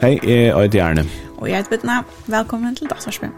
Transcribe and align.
Hei, 0.00 0.18
jeg 0.22 0.46
er 0.46 0.58
Øyde 0.58 0.68
Gjerne. 0.68 1.04
Og 1.38 1.48
jeg 1.48 1.56
heter 1.56 1.70
Bitna. 1.70 1.92
Velkommen 2.26 2.76
til 2.76 2.86
Dagsvarspil. 2.90 3.28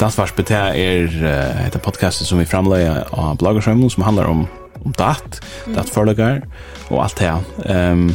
Dagsvarspil 0.00 0.44
er 0.50 1.06
uh, 1.06 1.66
et 1.66 1.80
podcast 1.82 2.26
som 2.26 2.38
vi 2.42 2.44
framleier 2.44 3.06
av 3.14 3.38
bloggerskjømmen 3.38 3.90
som 3.90 4.02
handler 4.02 4.24
om 4.24 4.48
om 4.86 4.92
dat, 4.92 5.40
mm. 5.66 5.74
dat 5.74 5.90
forlagar 5.90 6.40
og 6.90 7.02
alt 7.04 7.18
det. 7.18 7.32
Ehm 7.66 8.06
um, 8.06 8.14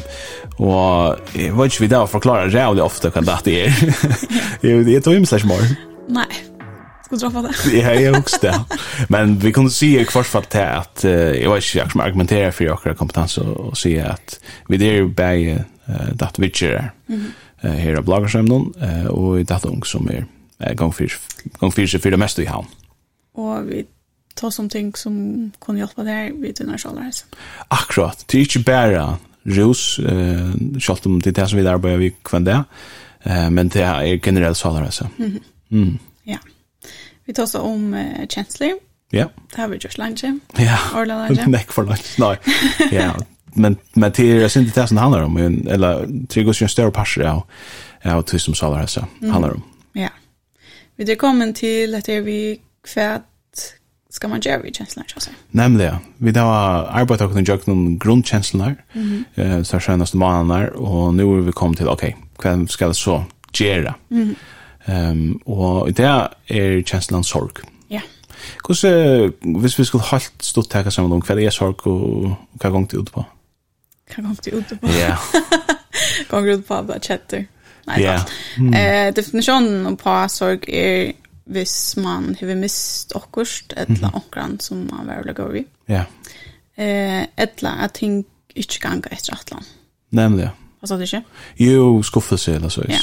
Og 0.61 1.17
jeg 1.33 1.53
vet 1.57 1.73
ikke 1.73 1.85
vi 1.87 1.89
da 1.89 2.03
forklarer 2.09 2.53
rævlig 2.53 2.83
ofte 2.85 3.09
hva 3.09 3.37
det 3.45 3.57
er. 3.65 3.83
jeg 4.93 5.03
tog 5.03 5.15
imens 5.17 5.33
ikke 5.33 5.49
mer. 5.49 5.69
Nei, 6.11 6.27
skal 7.05 7.17
du 7.17 7.23
droppa 7.23 7.41
det. 7.47 7.55
ja, 7.79 7.95
jeg 7.97 8.13
husker 8.13 8.51
det. 8.51 8.81
Men 9.09 9.33
vi 9.41 9.53
kunne 9.55 9.73
si 9.73 9.95
i 9.97 10.03
hvert 10.05 10.29
fall 10.29 10.45
til 10.51 10.67
at, 10.67 11.05
jeg 11.05 11.49
vet 11.49 11.65
ikke, 11.65 11.79
jeg 11.79 11.93
kan 11.93 12.03
argumentere 12.05 12.51
for 12.53 12.75
akkurat 12.75 12.99
kompetanse 12.99 13.41
og 13.41 13.71
og 13.71 13.77
si 13.79 13.95
at 13.97 14.37
vi 14.69 14.77
er 14.85 14.99
jo 14.99 15.07
bare 15.15 15.63
uh, 15.87 16.11
datt 16.19 16.37
vitcher 16.39 16.77
her. 16.77 16.89
Mm 17.07 17.15
-hmm. 17.15 17.67
her 17.77 17.97
av 17.97 18.03
bloggerskjømnen, 18.03 18.73
og 19.09 19.49
datt 19.49 19.65
ung 19.65 19.85
som 19.85 20.07
er 20.09 20.23
uh, 20.59 20.75
gang 20.77 20.93
fyrir 20.93 21.99
fyrir 21.99 22.17
mest 22.17 22.39
i 22.39 22.45
havn. 22.45 22.67
Og 23.35 23.67
vi 23.67 23.85
tar 24.35 24.49
som 24.49 24.69
ting 24.69 24.97
som 24.97 25.51
kunne 25.59 25.77
hjelpe 25.77 26.03
deg 26.03 26.33
vid 26.41 26.53
denne 26.53 26.77
sjalerhelsen. 26.77 27.27
Akkurat, 27.69 28.25
det 28.31 28.37
er 28.37 28.41
ikke 28.41 28.63
bare 28.63 29.17
rus, 29.45 29.99
eh, 29.99 30.51
selv 30.79 31.05
om 31.05 31.21
det 31.21 31.31
er 31.31 31.41
det 31.41 31.49
som 31.49 31.59
vi 31.59 31.65
arbeider 31.65 31.97
vi 31.97 32.11
kvann 32.23 32.45
det, 32.45 32.63
eh, 33.25 33.49
men 33.49 33.69
det 33.69 33.81
er 33.81 34.17
generelt 34.17 34.57
salreise. 34.57 35.07
Mm 35.17 35.31
-hmm. 35.31 35.43
Mm. 35.71 35.99
Ja. 36.25 36.37
Vi 37.25 37.33
tar 37.33 37.43
oss 37.43 37.55
om 37.55 37.93
uh, 37.93 38.25
kjensler. 38.29 38.73
Ja. 39.11 39.25
Det 39.49 39.57
har 39.61 39.67
vi 39.67 39.77
gjort 39.77 39.97
lunge. 39.97 40.39
Ja. 40.59 40.77
Orla 40.95 41.27
lunge. 41.27 41.47
Nekk 41.47 41.71
for 41.71 41.83
lunge, 41.83 42.03
nei. 42.17 42.35
Ja, 42.91 43.11
men, 43.55 43.77
men 43.93 44.11
det 44.11 44.19
er 44.19 44.45
ikke 44.45 44.71
det 44.75 44.87
som 44.89 44.95
det 44.95 45.01
handler 45.01 45.21
om, 45.21 45.37
eller 45.37 46.05
det 46.05 46.37
er 46.37 46.41
ikke 46.41 46.63
en 46.63 46.69
større 46.69 46.91
parsel 46.91 47.23
av, 47.23 47.41
av 48.03 48.23
det 48.23 48.41
som 48.41 48.53
salreise 48.53 49.05
handler 49.21 49.49
om. 49.49 49.63
Ja. 49.95 50.07
Vi 50.97 51.11
er 51.11 51.15
kommet 51.15 51.55
til 51.55 51.95
at 51.95 52.07
vi 52.25 52.59
kvært 52.83 53.21
ska 54.11 54.27
man 54.27 54.39
göra 54.41 54.61
vid 54.61 54.75
känslorna 54.75 55.07
så 55.13 55.19
säga. 55.19 55.35
Nämligen, 55.51 55.95
vi 56.17 56.31
då 56.31 56.39
har 56.41 56.83
arbetat 56.83 57.35
och 57.35 57.41
gjort 57.41 57.67
någon 57.67 57.97
grundkänslor 57.97 58.75
mm 58.93 59.23
-hmm. 59.35 59.57
eh 59.57 59.63
så 59.63 59.79
senaste 59.79 60.17
månaderna 60.17 60.67
och 60.67 61.13
nu 61.13 61.23
har 61.23 61.41
vi 61.41 61.51
kommit 61.51 61.77
till 61.77 61.87
okej, 61.87 62.17
okay, 62.37 62.55
vad 62.55 62.69
ska 62.69 62.87
det 62.87 62.93
så 62.93 63.23
göra? 63.53 63.95
Mm. 64.11 64.35
Ehm 64.85 65.11
um, 65.11 65.33
och 65.45 65.93
det 65.93 66.29
är 66.47 66.83
känslan 66.83 67.23
sorg. 67.23 67.51
Ja. 67.87 67.93
Yeah. 67.93 68.03
Kus 68.63 68.83
hvis 69.61 69.79
vi 69.79 69.85
skulle 69.85 70.03
halt 70.03 70.33
stått 70.39 70.69
taka 70.69 70.91
saman 70.91 71.11
om 71.11 71.23
vad 71.27 71.39
er 71.39 71.49
sorg 71.49 71.87
og 71.87 72.35
kva 72.59 72.69
gong 72.69 72.89
til 72.89 72.99
ut 72.99 73.11
på. 73.11 73.23
Kva 74.09 74.21
gong 74.21 74.37
til 74.41 74.53
ut 74.53 74.79
på. 74.81 74.87
Ja. 74.87 75.17
Gong 76.29 76.47
ut 76.47 76.67
på 76.67 76.73
at 76.73 77.05
chatter. 77.05 77.45
Nei. 77.87 78.01
Ja. 78.01 78.19
Eh 78.57 79.15
definitionen 79.15 79.97
på 79.97 80.27
sorg 80.27 80.59
er 80.67 81.11
hvis 81.51 81.75
man 82.01 82.35
har 82.39 82.55
mist 82.55 83.13
okkurst, 83.15 83.73
eller 83.77 84.07
mm. 84.07 84.15
akkurat 84.15 84.63
som 84.63 84.87
man 84.87 85.07
var 85.07 85.21
veldig 85.21 85.39
over 85.43 85.61
i. 85.61 85.65
Ja. 85.91 86.05
Eh, 86.77 87.27
eller 87.37 87.85
at 87.85 87.93
ting 87.99 88.23
ikke 88.55 88.81
ganga 88.83 89.11
etter 89.11 89.35
atlan. 89.35 89.67
Nemlig, 90.11 90.49
ja. 90.49 90.57
Hva 90.81 90.89
sa 90.89 90.97
du 90.97 91.05
ikke? 91.05 91.21
Jo, 91.61 92.01
skuffelse, 92.01 92.55
eller 92.57 92.71
så. 92.73 92.81
Ja. 92.89 92.99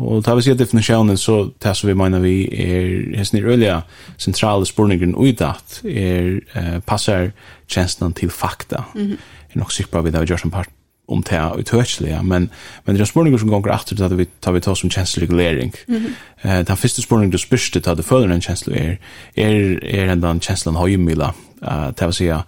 Og 0.00 0.22
ta 0.24 0.32
vi 0.34 0.46
sier 0.46 0.56
definisjonen, 0.56 1.18
så 1.20 1.50
det 1.60 1.74
som 1.76 1.90
vi 1.90 1.96
mener 1.98 2.22
vi 2.24 2.46
er 2.48 3.18
hesten 3.18 3.42
i 3.42 3.44
rølja 3.44 3.82
sentrale 4.16 4.64
spurningene 4.66 5.18
utdatt, 5.20 5.82
er 5.84 6.38
eh, 6.56 6.78
passar 6.88 7.34
tjenestene 7.68 8.14
til 8.16 8.30
fakta. 8.30 8.84
Mm 8.94 9.06
-hmm. 9.06 9.18
Jeg 9.48 9.56
er 9.56 9.58
nok 9.58 9.72
sikker 9.72 9.90
på 9.90 9.98
at 9.98 10.04
vi 10.04 10.10
har 10.10 10.24
gjort 10.24 10.44
en 10.44 10.50
part 10.50 10.68
om 11.08 11.22
det 11.22 11.32
er 11.32 11.58
utøkselig, 11.58 12.24
men, 12.24 12.50
men 12.86 12.94
det 12.94 13.00
er 13.00 13.10
spørninger 13.10 13.38
som 13.38 13.50
gonger 13.50 13.74
etter 13.74 13.96
til 13.96 14.04
at 14.04 14.14
vi 14.18 14.26
tar 14.42 14.52
vi 14.52 14.60
tar 14.60 14.74
som 14.74 14.90
kjensleregulering. 14.90 15.74
Mm 15.88 15.96
-hmm. 15.96 16.48
uh, 16.48 16.66
den 16.66 16.76
første 16.76 17.02
spørningen 17.02 17.32
du 17.32 17.38
spørste 17.38 17.80
til 17.80 17.90
at 17.90 17.96
du 17.96 18.02
føler 18.02 18.34
en 18.34 18.40
kjensle 18.40 18.76
er, 18.76 18.96
er, 19.36 19.78
er 19.82 20.12
en 20.12 20.22
den 20.22 20.40
kjenslen 20.40 20.76
høymila, 20.76 21.32
uh, 21.62 21.86
det 21.86 22.06
vil 22.06 22.12
si, 22.12 22.26
at 22.26 22.40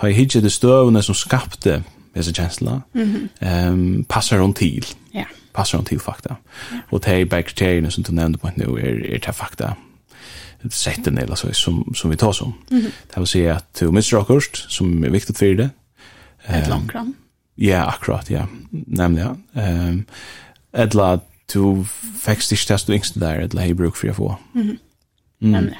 ta 0.00 0.06
i 0.06 0.12
hitje 0.12 0.40
det 0.40 0.52
støvende 0.52 1.02
som 1.02 1.14
skapte 1.14 1.82
disse 2.16 2.32
kjenslene, 2.32 2.80
mm 2.94 3.28
-hmm. 3.42 3.68
um, 3.68 4.04
passer 4.08 4.38
hon 4.38 4.54
til. 4.54 4.86
Ja. 5.14 5.18
Yeah. 5.18 5.28
Passer 5.54 5.78
hon 5.78 5.84
til 5.84 5.98
fakta. 5.98 6.34
Ja. 6.72 6.76
Og 6.90 7.04
det 7.04 7.20
er 7.20 7.24
bare 7.24 7.42
kriteriene 7.42 7.90
som 7.90 8.04
du 8.04 8.12
nevnte 8.12 8.38
på 8.38 8.46
at 8.46 8.58
nå 8.58 8.76
er, 8.76 9.14
er 9.14 9.18
det 9.18 9.34
fakta 9.34 9.74
sätten 10.70 11.18
eller 11.18 11.34
så 11.34 11.52
som 11.52 11.94
som 11.94 12.10
vi 12.10 12.16
tar 12.16 12.32
som. 12.32 12.52
Mm 12.70 12.80
-hmm. 12.82 12.90
Det 13.14 13.16
vill 13.16 13.26
säga 13.26 13.56
att 13.56 13.74
du 13.80 13.90
missar 13.90 14.20
akkurst 14.20 14.70
som 14.70 15.04
är 15.04 15.10
viktigt 15.10 15.38
för 15.38 15.54
det. 15.54 15.70
Ett 16.46 16.68
långkram. 16.68 17.14
Ja, 17.60 17.84
akkurat, 17.88 18.30
ja. 18.30 18.46
Nemlig, 18.70 19.24
ja. 19.26 19.34
Um, 19.52 20.04
edla, 20.72 21.20
du 21.52 21.84
fekst 22.22 22.52
ikke 22.54 22.70
test 22.72 22.88
du 22.88 22.94
yngste 22.96 23.20
der, 23.20 23.42
edla 23.44 23.66
hei 23.66 23.74
bruk 23.76 23.98
for 23.98 24.12
å 24.12 24.16
få. 24.16 24.28
Nemlig. 25.42 25.78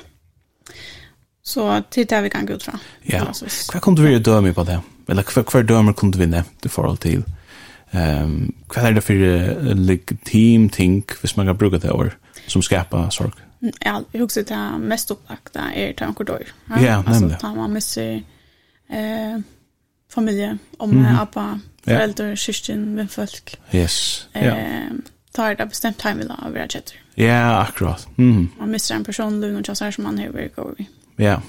Så 1.43 1.65
til 1.91 2.06
det 2.09 2.22
vi 2.22 2.31
kan 2.32 2.47
gå 2.47 2.55
ut 2.55 2.65
fra. 2.65 2.78
Ja. 3.09 3.25
Hva 3.27 3.81
kom 3.82 3.97
du 3.97 4.05
vilja 4.05 4.21
døme 4.22 4.53
på 4.55 4.65
det? 4.69 4.78
Eller 5.11 5.27
hva, 5.27 5.43
hva 5.49 5.62
dømer 5.66 5.97
kom 5.99 6.12
du 6.12 6.21
vinne 6.21 6.44
i 6.44 6.71
forhold 6.71 7.00
til? 7.03 7.25
Um, 7.93 8.53
hva 8.72 8.87
er 8.88 8.94
det 8.97 9.05
for 9.05 9.19
uh, 9.21 9.72
legitim 9.77 10.69
ting, 10.72 11.03
hvis 11.21 11.34
man 11.37 11.50
kan 11.50 11.59
bruke 11.59 11.81
det 11.82 11.91
over, 11.93 12.15
som 12.47 12.62
skapar 12.65 13.11
sorg? 13.12 13.41
Ja, 13.62 13.99
jeg 14.12 14.22
husker 14.22 14.47
det 14.49 14.61
mest 14.81 15.11
opplagt, 15.15 15.56
er 15.56 15.93
tanker 15.99 16.27
dør. 16.28 16.47
Ja, 16.71 16.78
ja 16.81 16.94
nemlig. 17.03 17.34
Altså, 17.34 17.43
da 17.43 17.53
man 17.56 17.75
mister... 17.75 18.22
Uh, 18.93 19.43
familje, 20.15 20.59
om 20.77 20.91
mm 20.91 21.05
-hmm. 21.05 21.23
appa, 21.23 21.61
föräldrar, 21.84 22.37
syskon, 22.37 22.97
vem 22.97 23.09
folk. 23.09 23.59
Yes. 23.73 24.27
ja. 24.33 24.41
Eh. 24.41 24.93
Tar 25.33 25.55
det 25.55 25.67
bestämt 25.67 25.99
time 25.99 26.15
vill 26.15 26.31
av 26.31 26.53
våra 26.53 26.69
chatter. 26.69 26.97
Ja, 27.15 27.56
akkurat. 27.56 28.09
Mm. 28.19 28.49
Man 28.59 28.71
missar 28.71 28.95
en 28.95 29.05
person, 29.05 29.41
Luna 29.41 29.59
och 29.59 29.67
Chassar, 29.67 29.91
som 29.91 30.05
man 30.05 30.19
har 30.19 30.28
vi 30.28 30.50
går 30.56 30.75
i. 30.78 30.87
Ja. 31.17 31.43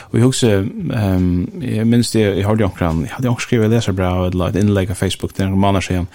Och 0.00 0.18
jag 0.18 0.28
också, 0.28 0.46
um, 0.46 1.62
jag 1.62 1.86
minns 1.86 2.12
det, 2.12 2.20
jag 2.20 2.48
hörde 2.48 2.64
omkring, 2.64 3.06
jag 3.08 3.14
hade 3.14 3.28
också 3.28 3.46
skrivit 3.46 3.70
läsarbra 3.70 4.20
och 4.20 4.48
ett 4.48 4.56
inlägg 4.56 4.88
på 4.88 4.94
Facebook 4.94 5.36
där 5.36 5.44
en 5.44 5.58
månad 5.58 5.84
sedan, 5.84 6.06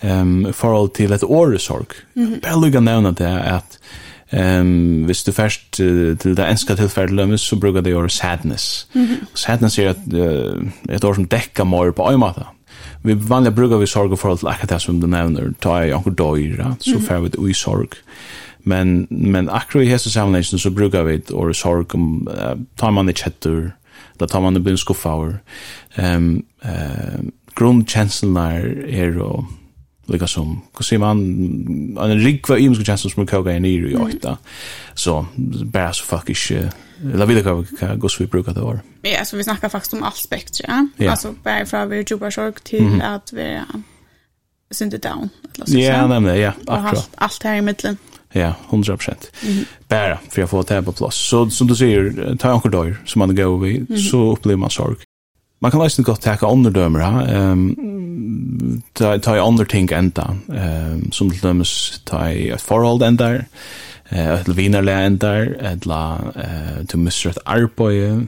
um, 0.00 0.52
förhåll 0.52 0.88
till 0.90 1.12
ett 1.12 1.24
åresorg. 1.24 1.86
Mm 2.16 2.34
-hmm. 2.34 2.42
Bara 2.42 2.56
lycka 2.56 2.80
nämna 2.80 3.12
det 3.12 3.42
att 3.42 3.78
Ehm 4.32 4.60
um, 4.60 5.04
hvis 5.04 5.22
du 5.22 5.32
først 5.32 5.80
uh, 5.80 6.18
til 6.18 6.36
det 6.36 6.50
enska 6.50 6.74
tilfellet 6.74 7.16
lømmes, 7.16 7.40
så 7.40 7.56
brukar 7.56 7.80
det 7.80 7.94
ordet 7.94 8.12
sadness. 8.12 8.88
Mm 8.94 9.04
-hmm. 9.04 9.26
Sadness 9.34 9.78
er 9.78 9.90
et, 9.90 10.12
uh, 10.12 10.66
et 10.88 11.04
ord 11.04 11.14
som 11.14 11.24
dekker 11.24 11.64
mer 11.64 11.90
på 11.90 12.02
en. 12.02 12.44
Vi 13.02 13.14
vanliga 13.28 13.54
brukar 13.54 13.76
vi 13.76 13.86
sorg 13.86 14.18
for 14.18 14.30
alt 14.30 14.44
akkurat 14.44 14.70
det 14.70 14.82
som 14.82 15.00
du 15.00 15.06
nevner, 15.06 15.52
ta 15.60 15.82
i 15.82 15.90
anker 15.90 16.10
døyra, 16.10 16.76
så 16.80 16.90
mm 16.90 16.98
-hmm. 16.98 17.06
fer 17.06 17.20
vi 17.20 17.30
ui 17.38 17.52
sorg. 17.52 17.88
Men, 18.64 19.06
men 19.10 19.48
akkurat 19.48 19.84
i 19.84 19.88
hese 19.88 20.10
sammenhengen 20.10 20.58
så 20.58 20.70
brukar 20.70 21.02
vi 21.02 21.14
et 21.14 21.30
ordet 21.30 21.56
sorg 21.56 21.94
om, 21.94 22.28
uh, 22.28 22.58
tar 22.76 22.90
man 22.90 23.08
i 23.08 23.12
kjettur, 23.12 23.70
da 24.20 24.26
tar 24.26 24.40
man 24.40 24.56
i 24.56 24.60
bunn 24.60 24.76
skuffaur. 24.76 25.32
Um, 25.98 26.44
uh, 26.64 27.20
Grundkjenslene 27.54 28.40
er, 28.40 28.74
er 28.88 29.22
og 29.22 29.44
lika 30.12 30.26
som, 30.26 30.60
hva 30.76 30.84
ser 30.84 30.98
man, 30.98 31.20
en 32.00 32.22
rikva 32.24 32.58
imenske 32.58 32.84
chans 32.84 33.06
som 33.06 33.22
er 33.22 33.26
koga 33.30 33.56
i 33.56 33.74
i 33.74 33.96
åtta, 33.96 34.36
så 34.94 35.24
bare 35.72 35.94
så 35.94 36.04
fuck 36.04 36.30
is 36.30 36.50
la 37.00 37.24
vida 37.24 37.42
hva, 37.42 37.94
gå 37.96 38.08
så 38.08 38.24
vi 38.24 38.26
brukar 38.26 38.52
det 38.52 38.62
var 38.62 38.80
Ja, 39.02 39.24
så 39.24 39.36
vi 39.36 39.44
snackar 39.44 39.68
faktiskt 39.68 39.94
om 39.94 40.02
allt 40.02 40.16
spektrum, 40.16 40.90
ja? 40.96 41.10
alltså 41.10 41.34
bara 41.44 41.66
från 41.66 41.90
vi 41.90 41.98
er 41.98 42.04
jobarsorg 42.10 42.52
till 42.64 42.86
mm 42.86 43.00
-hmm. 43.00 43.14
at 43.14 43.32
vi 43.32 43.60
synte 44.70 44.98
down, 44.98 45.28
eller 45.54 45.80
Ja, 45.80 46.06
nemlig, 46.06 46.40
ja, 46.40 46.52
akkurat. 46.66 47.10
allt 47.14 47.42
här 47.42 47.56
i 47.56 47.62
mitten 47.62 47.96
Ja, 48.32 48.54
100 48.70 48.96
prosent. 48.96 49.30
Mm 49.42 49.54
-hmm. 49.54 49.64
Bara 49.88 50.18
för 50.28 50.42
att 50.42 50.50
få 50.50 50.62
det 50.62 50.74
här 50.74 50.82
på 50.82 50.92
plats. 50.92 51.16
Så 51.16 51.50
som 51.50 51.66
du 51.66 51.74
säger, 51.74 52.36
ta 52.36 52.54
en 52.54 52.60
kort 52.60 52.96
som 53.04 53.18
man 53.18 53.34
går 53.34 53.58
vid, 53.58 53.76
mm 53.76 53.86
-hmm. 53.86 54.10
så 54.10 54.32
upplever 54.32 54.56
man 54.56 54.70
sorg 54.70 54.96
man 55.60 55.70
kan 55.70 55.80
nästan 55.80 56.04
gott 56.04 56.22
ta 56.22 56.46
underdömer 56.46 57.00
ehm 57.00 58.82
ta 58.92 59.18
ta 59.18 59.36
under 59.48 59.64
ting 59.64 59.88
ända 59.92 60.36
ehm 60.54 61.10
som 61.12 61.30
till 61.30 61.40
dömes 61.40 62.02
ta 62.04 62.30
i 62.30 62.50
ett 62.50 62.62
förhåll 62.62 63.02
ända 63.02 63.34
eh 64.08 64.40
ett 64.40 64.48
vinerle 64.48 64.92
ända 64.92 65.44
ett 65.44 65.86
la 65.86 66.18
eh 66.34 66.86
till 66.86 66.98
missrätt 66.98 67.38
arboje 67.44 68.26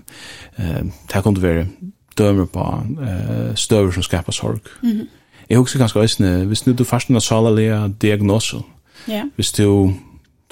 ehm 0.57 0.93
ta 1.09 1.23
kunde 1.23 1.41
vara 1.41 1.67
dömer 2.15 2.47
på 2.47 2.83
eh 3.03 3.55
stöver 3.55 3.93
som 3.93 4.03
skapar 4.03 4.33
sorg. 4.33 4.59
Mhm. 4.81 5.07
Jag 5.49 5.61
också 5.61 5.79
ganska 5.79 6.01
ösne, 6.01 6.45
visst 6.45 6.67
nu 6.67 6.73
du 6.73 6.85
fastnar 6.85 7.21
salalea 7.21 7.89
diagnoser. 7.89 8.63
Ja. 9.07 9.29
Visst 9.37 9.57
du 9.57 9.95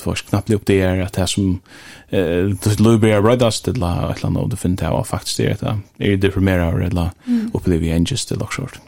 det 0.00 0.06
var 0.06 0.14
knappt 0.14 0.50
upp 0.50 0.66
det 0.66 0.80
är 0.80 1.00
att 1.00 1.12
det 1.12 1.26
som 1.26 1.60
eh 2.08 2.44
det 2.62 2.76
Blueberry 2.76 3.12
Rodas 3.12 3.60
det 3.60 3.76
la 3.76 4.10
ett 4.10 4.22
land 4.22 4.36
av 4.36 4.48
det 4.48 4.56
fint 4.56 4.80
här 4.80 5.02
faktiskt 5.02 5.36
det 5.36 5.62
är 5.62 5.80
det 5.96 6.12
är 6.12 6.16
det 6.16 6.30
primära 6.30 6.66
av 6.66 6.92
la 6.92 7.10
upplever 7.52 7.86
jag 7.86 8.10
just 8.10 8.28
det 8.28 8.36
lock 8.36 8.52
short. 8.52 8.80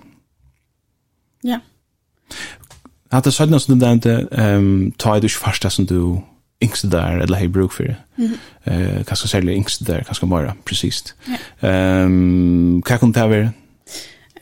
Ja. 1.42 1.60
Hade 3.10 3.32
så 3.32 3.46
något 3.46 3.62
som 3.62 3.78
det 3.78 4.28
ehm 4.32 4.92
tar 4.96 5.20
du 5.20 5.28
fasta 5.28 5.70
som 5.70 5.86
du 5.86 6.20
yngste 6.60 6.86
där 6.86 7.18
eller 7.18 7.36
hej 7.36 7.48
bruk 7.48 7.72
för 7.72 7.84
det. 7.84 7.96
Eh 8.64 9.04
kanske 9.04 9.28
sälja 9.28 9.52
yngste 9.52 9.84
där 9.84 10.02
kanske 10.02 10.26
bara 10.26 10.54
precis. 10.64 11.14
Ehm 11.60 12.82
kan 12.82 12.98
kan 12.98 13.12
ta 13.12 13.26
vara 13.26 13.52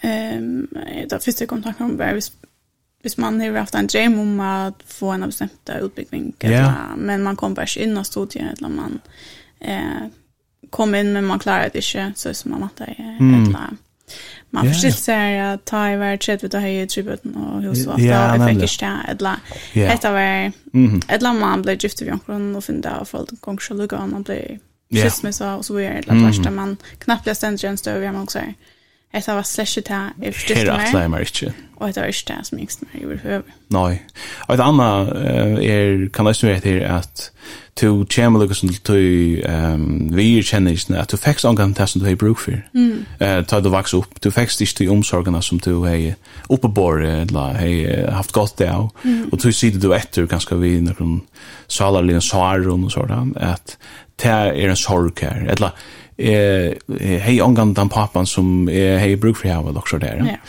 Ehm 0.02 0.44
um, 0.44 0.68
da 1.10 1.18
første 1.18 1.46
kom 1.46 1.62
tanken 1.62 1.86
om 1.86 1.98
var 1.98 2.12
hvis 2.12 2.32
hvis 3.02 3.18
man 3.18 3.40
har 3.40 3.58
haft 3.58 3.74
en 3.74 3.86
dröm 3.86 4.18
om 4.18 4.40
att 4.40 4.82
få 4.86 5.10
en 5.10 5.26
bestämd 5.26 5.50
utbyggning 5.80 6.34
yeah. 6.44 6.96
men 6.96 7.22
man 7.22 7.36
kommer 7.36 7.56
bara 7.56 7.82
in 7.82 7.98
i 7.98 8.04
studier 8.04 8.54
eller 8.58 8.68
man 8.68 9.00
eh, 9.60 10.08
kom 10.70 10.94
in 10.94 11.12
men 11.12 11.24
man 11.24 11.38
klarar 11.38 11.68
det 11.72 11.96
inte 11.96 12.12
så 12.16 12.34
som 12.34 12.50
man 12.50 12.60
väntar 12.60 12.94
mm. 12.98 13.34
eller 13.34 13.68
man 14.50 14.64
yeah. 14.64 14.74
förstår 14.74 14.90
sig 14.90 15.40
att 15.40 15.64
ta 15.64 15.90
i 15.90 15.96
var 15.96 16.16
tredje 16.16 16.46
utav 16.46 16.60
höjer 16.60 16.86
tributen 16.86 17.36
och 17.36 17.62
hos 17.62 17.86
och 17.86 18.00
yeah, 18.00 18.36
jag 18.36 18.48
fick 18.48 18.62
inte 18.62 19.00
eller 19.08 19.36
yeah. 19.74 19.94
ett 19.94 20.04
av 20.04 20.16
er 20.16 20.52
eller 21.08 21.32
man 21.32 21.62
blir 21.62 21.84
gift 21.84 22.02
vid 22.02 22.12
omkron 22.12 22.56
och 22.56 22.64
finna 22.64 23.00
och 23.00 23.08
folk 23.08 23.32
och 23.32 23.40
konkurser 23.40 23.74
lugga 23.74 23.98
och 23.98 24.08
man 24.08 24.22
blir 24.22 24.58
skilsmässa 24.90 25.56
och 25.56 25.64
så 25.64 25.74
vidare 25.74 25.94
eller 25.94 26.12
mm. 26.12 26.54
man 26.54 26.76
knappt 26.98 27.24
blir 27.24 27.34
ständigt 27.34 27.64
en 27.64 27.78
stöv 27.78 28.12
man 28.12 28.22
också 28.22 28.38
Hetta 29.10 29.34
var 29.34 29.42
slæsje 29.42 29.82
ta 29.82 30.04
er 30.22 30.34
forstyrst 30.36 30.66
meg. 30.66 30.70
Her 30.70 30.86
atleir 30.86 31.08
meg 31.10 31.26
ikke. 31.26 31.52
Og 31.80 31.88
hetta 31.88 32.04
var 32.04 32.12
ikke 32.12 32.26
det 32.28 32.46
som 32.46 32.58
yngst 32.62 32.84
meg 32.86 33.06
over 33.06 33.16
høver. 33.24 33.56
Nei. 33.74 33.96
Og 34.46 34.54
et 34.54 34.62
anna 34.62 34.90
er, 35.64 36.06
kan 36.14 36.28
jeg 36.30 36.38
snurre 36.38 36.60
etter 36.60 36.84
at 36.86 37.24
to 37.80 38.04
kjemme 38.10 38.38
lukka 38.38 38.54
som 38.54 38.70
du 38.70 38.94
um, 39.48 39.84
vir 40.14 40.44
kjennisene, 40.46 41.00
at 41.00 41.10
du 41.10 41.16
fekst 41.18 41.48
omgang 41.48 41.72
til 41.74 41.88
som 41.88 42.02
du 42.02 42.06
har 42.06 42.18
bruk 42.20 42.38
for. 42.38 42.60
Mm. 42.76 43.06
Uh, 43.22 43.40
ta 43.48 43.60
du 43.60 43.70
vaks 43.72 43.94
opp, 43.96 44.20
du 44.22 44.30
fikk 44.34 44.52
ikke 44.60 44.84
de 44.84 44.90
omsorgene 44.92 45.42
som 45.42 45.58
du 45.58 45.72
hei 45.86 46.14
oppebore, 46.52 47.24
eller 47.24 47.56
hei 47.58 47.72
haft 48.12 48.34
godt 48.36 48.58
det 48.60 48.68
av. 48.70 48.90
Mm. 49.02 49.30
Og 49.32 49.40
du 49.42 49.48
sier 49.50 49.78
du 49.80 49.90
etter 49.96 50.28
ganske 50.30 50.60
vi 50.60 50.76
noen 50.84 51.22
salarlige 51.70 52.22
sarer 52.28 52.68
og 52.70 52.90
sånn, 52.92 53.34
at 53.40 53.78
det 54.20 54.30
er 54.30 54.68
en 54.68 54.76
sorg 54.76 55.24
her. 55.24 55.46
Eller 55.48 55.72
eh 56.20 56.72
hej 57.20 57.40
angan 57.40 57.74
den 57.74 57.88
pappan 57.88 58.26
som 58.26 58.68
är 58.68 58.98
hej 58.98 59.16
bruk 59.16 59.36
för 59.36 59.48
jag 59.48 59.76
också 59.76 59.98
där. 59.98 60.40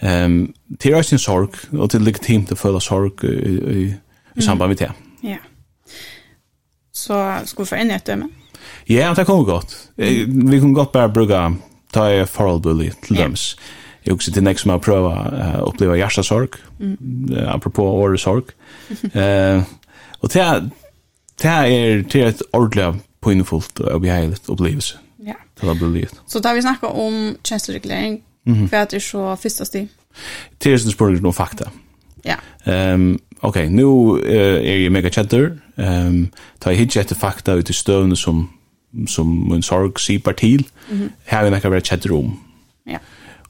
Ehm 0.00 0.52
till 0.78 0.94
oss 0.94 1.12
en 1.12 1.18
sorg 1.18 1.48
och 1.70 1.90
till 1.90 2.02
legitimt 2.02 2.52
att 2.52 2.58
följa 2.58 2.80
sorg 2.80 3.10
i, 3.22 3.94
i 4.34 4.42
samband 4.42 4.68
med 4.68 4.78
det. 4.78 4.92
Ja. 5.20 5.36
Så 6.92 7.36
ska 7.44 7.62
vi 7.62 7.66
få 7.66 7.76
inn 7.76 7.90
i 7.90 7.94
et 7.94 8.06
døme? 8.06 8.28
Ja, 8.86 9.14
det 9.14 9.24
kommer 9.24 9.44
gott. 9.44 9.88
Vi 9.96 10.60
kan 10.60 10.72
gott 10.72 10.92
bara 10.92 11.08
bruka 11.08 11.54
ta 11.92 12.10
i 12.10 12.26
förhållbully 12.26 12.90
till 12.90 13.16
døms. 13.16 13.56
Jeg 14.04 14.14
också 14.14 14.32
til 14.32 14.42
nästa 14.42 14.62
som 14.62 14.70
jag 14.70 14.82
prövar 14.82 15.34
uh, 15.34 15.68
uppleva 15.68 15.96
hjärtasorg, 15.96 16.48
mm. 16.80 17.48
apropå 17.48 17.82
åresorg. 17.82 18.42
uh, 18.90 19.62
och 20.20 20.28
det 20.28 20.40
er, 20.40 20.70
det 21.42 21.48
er 21.48 22.02
til 22.02 22.20
är 22.20 22.26
ett 22.26 22.42
ordentligt, 22.52 23.80
og 23.80 23.86
och 23.86 23.94
opplevelse. 23.94 24.42
upplevelse. 24.48 24.98
Ja. 25.18 25.34
Det 25.60 25.66
var 25.66 25.74
billigt. 25.74 26.14
Så 26.26 26.38
där 26.38 26.54
vi 26.54 26.62
snackar 26.62 26.88
om 26.88 27.36
känsloreglering. 27.42 28.22
Mm 28.46 28.58
-hmm. 28.58 28.68
För 28.68 28.76
att 28.76 28.90
det 28.90 28.96
är 28.96 29.00
så 29.00 29.36
första 29.36 29.64
steg. 29.64 29.88
Tillsen 30.58 30.90
spår 30.90 31.10
nu 31.10 31.32
fakta. 31.32 31.70
Ja. 32.22 32.34
Ehm 32.64 32.94
um, 32.94 33.18
okej, 33.40 33.66
okay, 33.66 33.76
nu 33.76 33.82
uh, 33.82 34.70
är 34.70 34.76
ju 34.76 34.90
mega 34.90 35.10
chatter. 35.10 35.60
Ehm 35.76 36.06
um, 36.06 36.28
ta 36.58 36.70
hit 36.70 36.96
jätte 36.96 37.14
fakta 37.14 37.52
ut 37.52 37.70
i 37.70 37.72
stövna 37.72 38.16
som 38.16 38.48
som 39.06 39.52
en 39.52 39.62
sorg 39.62 39.92
sipar 39.96 40.32
till. 40.32 40.64
Mm 40.90 41.02
-hmm. 41.02 41.08
Här 41.24 41.44
är 41.44 41.50
mega 41.50 41.80
chatter 41.80 42.12
om. 42.12 42.40
Ja. 42.84 42.98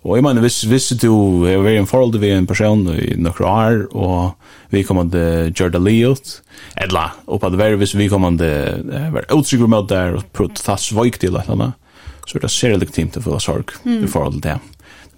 Og 0.08 0.16
jeg 0.16 0.24
mener, 0.24 0.40
hvis, 0.40 0.62
hvis 0.64 0.88
du 1.02 1.44
er 1.44 1.60
vært 1.60 1.76
i 1.76 1.80
en 1.82 1.88
forhold 1.90 2.14
til 2.16 2.24
en 2.32 2.46
person 2.48 2.86
i 2.94 3.10
noen 3.20 3.44
år, 3.44 3.82
og 3.92 4.30
vi 4.72 4.82
kommer 4.82 5.10
til 5.12 5.52
gjøre 5.52 5.74
det 5.76 5.82
livet, 5.84 6.30
eller 6.80 7.18
oppe 7.26 7.50
det 7.52 7.60
det 7.60 7.76
hvis 7.82 7.96
vi 7.98 8.08
kommer 8.08 8.38
til 8.40 8.88
å 8.88 9.02
være 9.12 9.36
utsikker 9.36 9.68
med 9.68 9.90
der, 9.92 10.16
og 10.16 10.32
prøve 10.32 10.54
å 10.54 10.64
ta 10.64 10.78
svøk 10.80 11.20
til 11.20 11.36
et 11.36 11.44
eller 11.44 11.56
annet, 11.58 11.76
så 12.24 12.38
er 12.38 12.44
det 12.44 12.52
særlig 12.52 12.82
legitimt 12.82 13.20
å 13.20 13.24
føle 13.24 13.40
sorg 13.40 13.72
mm. 13.84 14.02
i 14.04 14.08
forhold 14.08 14.40
til 14.40 14.46
det. 14.48 14.58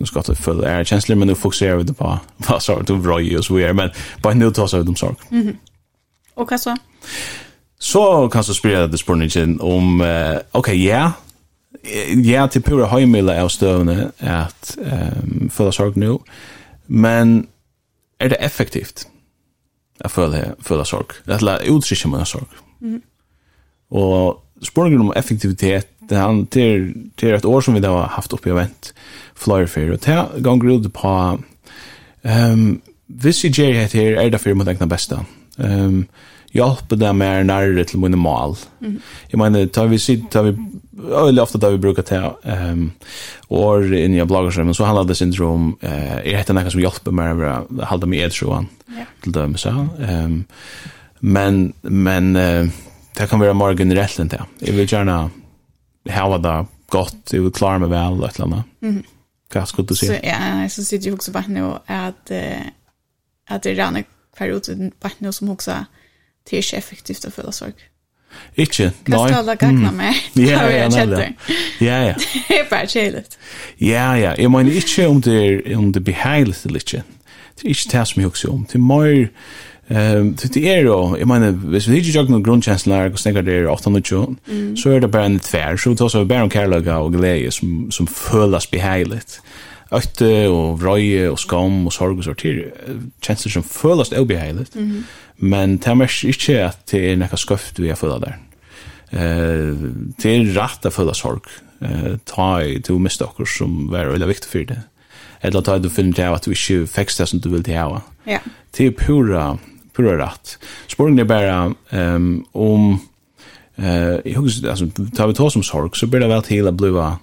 Nu 0.01 0.07
ska 0.07 0.23
jag 0.27 0.37
följa 0.37 0.69
är 0.69 0.85
känslor 0.85 1.17
men 1.17 1.29
nu 1.29 1.35
fokuserar 1.35 1.77
vi 1.77 1.93
på 1.93 2.19
vad 2.37 2.63
sorg 2.63 2.87
du 2.87 2.95
vroj 2.95 3.39
och 3.39 3.45
så 3.45 3.55
vidare 3.55 3.73
men 3.73 3.91
bara 4.23 4.35
nu 4.35 4.51
tar 4.51 4.67
sig 4.67 4.81
ut 4.81 4.89
om 4.89 4.97
sorg. 4.97 5.17
Mm 5.31 5.47
-hmm. 5.47 5.57
Och 6.35 6.51
vad 6.51 6.61
så? 6.61 6.77
Så 7.79 8.29
kan 8.29 8.43
du 8.47 8.55
spela 8.55 8.87
det 8.87 8.99
spurningen 8.99 9.61
om 9.61 10.01
uh, 10.01 10.07
okej 10.07 10.43
okay, 10.53 10.77
ja, 10.77 10.97
yeah, 10.97 11.11
ja, 12.25 12.47
til 12.47 12.63
pura 12.65 12.89
høymila 12.91 13.37
av 13.41 13.51
støvne 13.53 14.11
at 14.21 14.75
um, 14.79 15.49
føla 15.53 15.73
sorg 15.75 15.97
nu, 16.01 16.19
men 16.87 17.47
er 18.21 18.33
det 18.33 18.41
effektivt 18.41 19.07
at 20.05 20.11
føla, 20.11 20.55
føla 20.61 20.85
sorg? 20.85 21.17
Det 21.27 21.41
er 21.41 21.71
utrykje 21.71 22.11
med 22.11 22.27
sorg. 22.29 22.49
Mm. 22.81 23.01
Og 23.91 24.43
spørsmålet 24.63 25.01
om 25.01 25.13
effektivitet, 25.17 25.89
det 26.11 26.19
er, 26.19 26.45
det 26.55 27.29
er 27.31 27.37
et 27.37 27.45
år 27.45 27.61
som 27.61 27.75
vi 27.75 27.81
da 27.81 27.93
har 27.95 28.15
haft 28.17 28.33
oppi 28.35 28.51
og 28.51 28.59
vent 28.59 28.93
flyer 29.39 29.69
fyrir, 29.71 29.93
og 29.95 30.05
det 30.05 30.45
ganger 30.45 30.75
ut 30.75 30.93
på 30.93 31.13
um, 32.25 32.81
hvis 33.11 33.45
vi 33.45 33.51
gjør 33.51 33.73
her, 33.73 34.21
er 34.21 34.31
det 34.31 34.41
fyrir 34.41 34.59
mot 34.59 34.69
egna 34.69 34.87
besta. 34.87 35.25
Um, 35.59 36.05
hjelpe 36.57 36.99
dem 36.99 37.21
mer 37.21 37.45
nærere 37.47 37.85
til 37.87 38.01
mine 38.03 38.19
mål. 38.19 38.57
Mm. 38.81 38.99
Jeg 39.33 39.39
mener, 39.39 39.67
tar 39.67 39.91
vi 39.91 39.99
sitt, 40.03 40.27
tar 40.33 40.49
vi, 40.49 40.55
øyelig 41.01 41.43
ofte 41.43 41.61
da 41.63 41.71
vi 41.71 41.83
bruker 41.83 42.07
til 42.07 42.27
um, 42.45 42.89
år 43.51 43.87
inn 43.97 44.17
i 44.17 44.25
bloggerstrømmen, 44.27 44.75
så 44.75 44.89
handler 44.89 45.09
det 45.09 45.17
sin 45.21 45.35
om, 45.47 45.71
uh, 45.83 46.19
jeg 46.25 46.39
heter 46.41 46.57
noen 46.57 46.73
som 46.73 46.83
hjelper 46.83 47.15
meg 47.15 47.45
å 47.45 47.55
holde 47.93 48.11
meg 48.11 48.27
edtroen 48.27 48.69
yeah. 48.97 49.07
til 49.23 49.37
dem, 49.37 49.55
så. 49.61 49.75
Um, 49.99 50.43
men, 51.21 51.63
men 51.83 52.35
uh, 52.37 52.83
det 53.17 53.29
kan 53.31 53.43
være 53.43 53.55
mer 53.55 53.79
generelt 53.79 54.19
enn 54.19 54.33
det. 54.33 54.43
Jeg 54.65 54.77
vil 54.77 54.91
gjerne 54.91 55.23
hava 56.11 56.41
det 56.43 56.59
godt, 56.91 57.23
jeg 57.31 57.47
vil 57.47 57.55
klare 57.55 57.83
meg 57.83 57.93
vel, 57.95 58.21
et 58.27 58.39
eller 58.39 58.49
annet. 58.49 58.77
Mm. 58.83 59.01
Hva 59.51 59.65
skulle 59.67 59.91
du 59.91 59.97
si? 59.99 60.11
Så, 60.11 60.19
ja, 60.27 60.67
så 60.71 60.83
sitter 60.87 61.11
jeg 61.11 61.19
også 61.19 61.35
bare 61.35 61.55
nå 61.55 61.71
at, 61.87 62.35
uh, 62.35 62.67
at 63.51 63.63
det 63.63 63.77
er 63.77 63.83
rannet 63.85 64.11
hver 64.39 64.57
ut, 64.57 64.69
bare 65.03 65.23
nå 65.23 65.33
som 65.35 65.51
også, 65.55 65.79
uh, 65.79 66.00
det 66.51 66.57
är 66.57 66.63
inte 66.63 66.77
effektivt 66.77 67.25
att 67.25 67.35
fylla 67.35 67.53
sorg. 67.53 67.73
Ikke, 68.55 68.91
nei. 69.07 69.19
Kan 69.19 69.29
ståle 69.35 69.55
gagna 69.57 69.91
meg. 69.93 70.15
Ja, 70.35 70.71
ja, 70.71 70.89
ja. 70.89 71.27
Ja, 71.81 71.97
ja. 72.07 72.15
Det 72.49 72.59
er 72.59 72.69
bare 72.71 72.87
kjellet. 72.87 73.39
Ja, 73.81 74.13
ja. 74.19 74.35
Jeg 74.39 74.51
mener 74.51 74.73
ikke 74.73 75.07
om 75.09 75.23
det 75.23 75.39
er, 75.45 75.77
om 75.79 75.93
det 75.93 76.05
beheilet 76.05 76.67
eller 76.67 76.83
ikke. 76.83 77.03
Det 77.57 77.65
er 77.65 77.69
ikke 77.75 77.91
det 77.93 78.05
som 78.09 78.21
jeg 78.21 78.29
husker 78.29 78.53
om. 78.53 78.65
Det 78.67 78.75
er 78.75 78.85
mer, 78.85 79.27
um, 79.91 80.35
det 80.37 80.57
er 80.57 80.81
jo, 80.81 81.17
jeg 81.17 81.29
mener, 81.29 81.51
hvis 81.51 81.91
vi 81.91 81.97
ikke 81.97 82.13
gjør 82.13 82.31
noen 82.31 82.45
grunnkjensler, 82.45 83.11
og 83.11 83.19
snakker 83.19 83.47
det 83.47 83.57
er 83.63 83.71
8-9, 83.71 84.77
så 84.83 84.95
er 84.95 85.01
det 85.01 85.11
bare 85.11 85.27
en 85.27 85.41
tvær. 85.41 85.77
Så 85.77 85.91
det 85.91 86.01
er 86.01 86.05
også 86.05 86.25
bare 86.25 86.47
om 86.47 86.51
kærløyga 86.51 87.01
og 87.03 87.13
glede 87.13 87.51
som, 87.51 87.91
som 87.91 88.07
føles 88.07 88.67
beheilet. 88.67 89.41
Ja 89.41 89.70
øtte 89.91 90.31
og 90.51 90.79
vrøye 90.81 91.31
og 91.31 91.39
skam 91.43 91.87
og 91.89 91.95
sorg 91.95 92.21
og 92.21 92.27
sortir 92.29 92.61
kjenslur 93.25 93.57
som 93.57 93.67
følast 93.67 94.15
obeheiligt 94.15 94.77
mm 94.77 94.91
-hmm. 94.91 95.03
men 95.37 95.77
det 95.77 95.87
er 95.87 96.27
ikke 96.29 96.65
at 96.65 96.79
det 96.91 97.13
er 97.13 97.17
nekka 97.17 97.37
skøft 97.37 97.79
vi 97.81 97.89
har 97.89 97.97
føla 97.97 98.19
der 98.19 98.35
eh, 99.13 99.75
det 100.23 100.27
er 100.27 100.63
rett 100.63 100.87
å 100.87 100.91
føla 100.91 101.15
sorg. 101.15 101.43
Eh, 101.83 102.19
ta 102.27 102.61
i 102.63 102.79
to 102.79 102.99
miste 102.99 103.25
okkur 103.25 103.47
som 103.47 103.91
var 103.91 104.13
veldig 104.13 104.29
viktig 104.29 104.49
for 104.49 104.65
det 104.65 104.83
eller 105.43 105.61
ta 105.61 105.77
i 105.77 105.81
du 105.81 105.89
finner 105.89 106.13
til 106.13 106.23
at 106.23 106.45
du 106.45 106.51
ikke 106.51 106.87
fikk 106.87 107.19
det 107.19 107.29
som 107.29 107.41
du 107.41 107.49
vil 107.49 107.63
til 107.63 107.75
hava. 107.75 108.03
Ja. 108.27 108.39
det 108.77 108.87
er 108.87 108.91
pura 108.91 109.59
pura 109.97 110.17
rett 110.25 110.59
spørgen 110.89 111.19
er 111.19 111.25
bare 111.25 111.75
um, 111.93 112.47
om 112.55 113.01
eh, 113.79 114.21
jeg 114.25 114.37
husker, 114.37 114.71
altså, 114.71 114.91
tar 115.17 115.27
vi 115.27 115.33
ta 115.33 115.49
som 115.49 115.63
sorg 115.63 115.97
så 115.97 116.07
blir 116.07 116.21
det 116.21 116.29
vel 116.29 116.43
til 116.43 116.69
å 116.69 116.73
bliva 116.73 117.19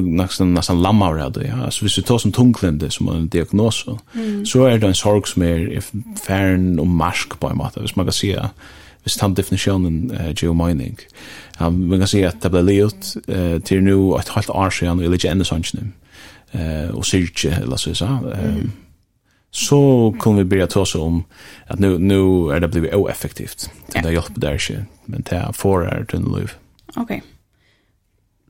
nästan 0.00 0.54
nästan 0.54 0.82
lamma 0.82 1.08
av 1.24 1.32
det. 1.32 1.46
Ja. 1.46 1.70
Så 1.70 1.84
hvis 1.84 1.98
vi 1.98 2.02
tar 2.02 2.18
som 2.18 2.32
tungklinde 2.32 2.90
som 2.90 3.08
en 3.08 3.28
diagnos, 3.28 3.86
mm. 4.14 4.46
så 4.46 4.66
er 4.66 4.78
det 4.78 4.88
en 4.88 4.94
sorg 4.94 5.28
som 5.28 5.42
er 5.42 5.80
færen 6.26 6.78
og 6.78 6.86
marsk 6.86 7.38
på 7.40 7.48
en 7.48 7.58
måte, 7.58 7.80
hvis 7.80 7.96
man 7.96 8.06
kan 8.06 8.12
si 8.12 8.28
det. 8.28 8.48
Hvis 9.02 9.16
han 9.20 9.34
definisjonen 9.34 10.10
uh, 10.10 10.34
geomining. 10.34 10.98
Ja, 11.60 11.70
man 11.70 11.98
kan 11.98 12.08
si 12.08 12.22
at 12.22 12.36
det 12.42 12.50
ble 12.50 12.62
livet 12.62 13.16
uh, 13.28 13.58
til 13.60 13.82
nå 13.82 14.16
et 14.18 14.28
halvt 14.28 14.50
år 14.50 14.70
siden, 14.70 15.00
eller 15.00 15.18
ikke 15.18 15.30
enda 15.30 15.44
sånn, 15.44 15.64
uh, 16.54 16.94
og 16.94 17.04
syrke, 17.04 17.50
eller 17.62 17.76
så 17.76 17.90
jeg 17.90 17.96
sa. 17.96 18.06
Um, 18.22 18.72
så 19.54 20.14
kom 20.18 20.36
vi 20.36 20.44
börja 20.44 20.66
ta 20.66 20.80
oss 20.80 20.94
om 20.94 21.24
att 21.66 21.78
nu 21.78 21.98
nu 21.98 22.52
är 22.52 22.60
det 22.60 22.68
blivit 22.68 22.94
oeffektivt. 22.94 23.70
Det 23.92 24.00
där 24.00 24.10
hjälper 24.10 24.40
där 24.40 24.52
inte, 24.52 24.86
men 25.04 25.22
det 25.30 25.50
får 25.52 25.88
är 25.88 26.06
den 26.10 26.22
liv. 26.22 26.52
Okej. 26.96 27.02
Okay. 27.02 27.20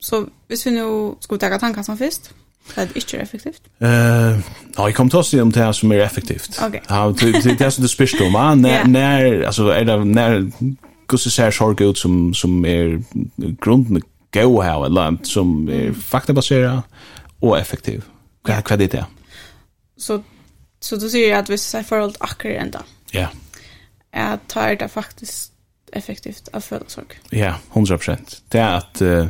Så 0.03 0.25
hvis 0.51 0.65
vi 0.67 0.73
nå 0.75 0.87
skulle 1.23 1.39
ta 1.39 1.57
tankene 1.57 1.85
som 1.87 1.97
først, 1.97 2.33
så 2.67 2.81
er 2.81 2.85
det 2.85 2.95
ikke 2.99 3.19
effektivt? 3.23 3.61
Uh, 3.81 3.87
ja, 3.87 4.31
no, 4.77 4.87
jeg 4.87 4.95
kom 4.95 5.09
til 5.11 5.19
å 5.19 5.25
si 5.27 5.39
om 5.39 5.51
det 5.51 5.67
som 5.75 5.91
er 5.95 6.03
effektivt. 6.03 6.57
Okay. 6.59 6.81
Ja, 6.89 7.05
det, 7.11 7.43
det 7.43 7.61
er 7.61 7.71
som 7.71 7.83
du 7.83 7.91
spørst 7.91 8.21
om, 8.23 8.35
nær, 8.59 8.87
nær, 8.87 9.27
altså, 9.47 9.69
er 9.75 9.87
det, 9.87 9.97
nær, 10.07 10.41
hvordan 11.07 11.31
ser 11.31 11.55
sorg 11.55 11.83
ut 11.83 11.99
som, 11.99 12.33
som 12.35 12.65
er 12.65 12.97
grunden 13.63 14.03
gå 14.33 14.61
her, 14.61 14.85
eller 14.87 15.17
som 15.27 15.69
er 15.69 15.93
faktabaseret 15.93 16.81
og 17.41 17.57
effektiv. 17.59 18.03
Hva, 18.43 18.59
hva 18.59 18.75
er 18.75 18.91
det? 18.97 19.05
Så, 19.99 20.19
så 20.81 20.99
du 20.99 21.07
sier 21.11 21.37
at 21.37 21.51
hvis 21.51 21.67
jeg 21.73 21.87
forhold 21.87 22.17
akkurat 22.19 22.63
enda, 22.65 22.83
ja. 23.13 23.29
Yeah. 23.29 23.39
at 24.13 24.39
tar 24.49 24.75
det 24.75 24.91
faktisk 24.91 25.52
effektivt 25.93 26.49
av 26.53 26.59
födelsorg. 26.59 27.05
Ja, 27.29 27.55
100 27.73 27.97
procent. 27.97 28.41
Det 28.49 28.59
är 28.59 28.77
att 28.77 29.01
eh 29.01 29.25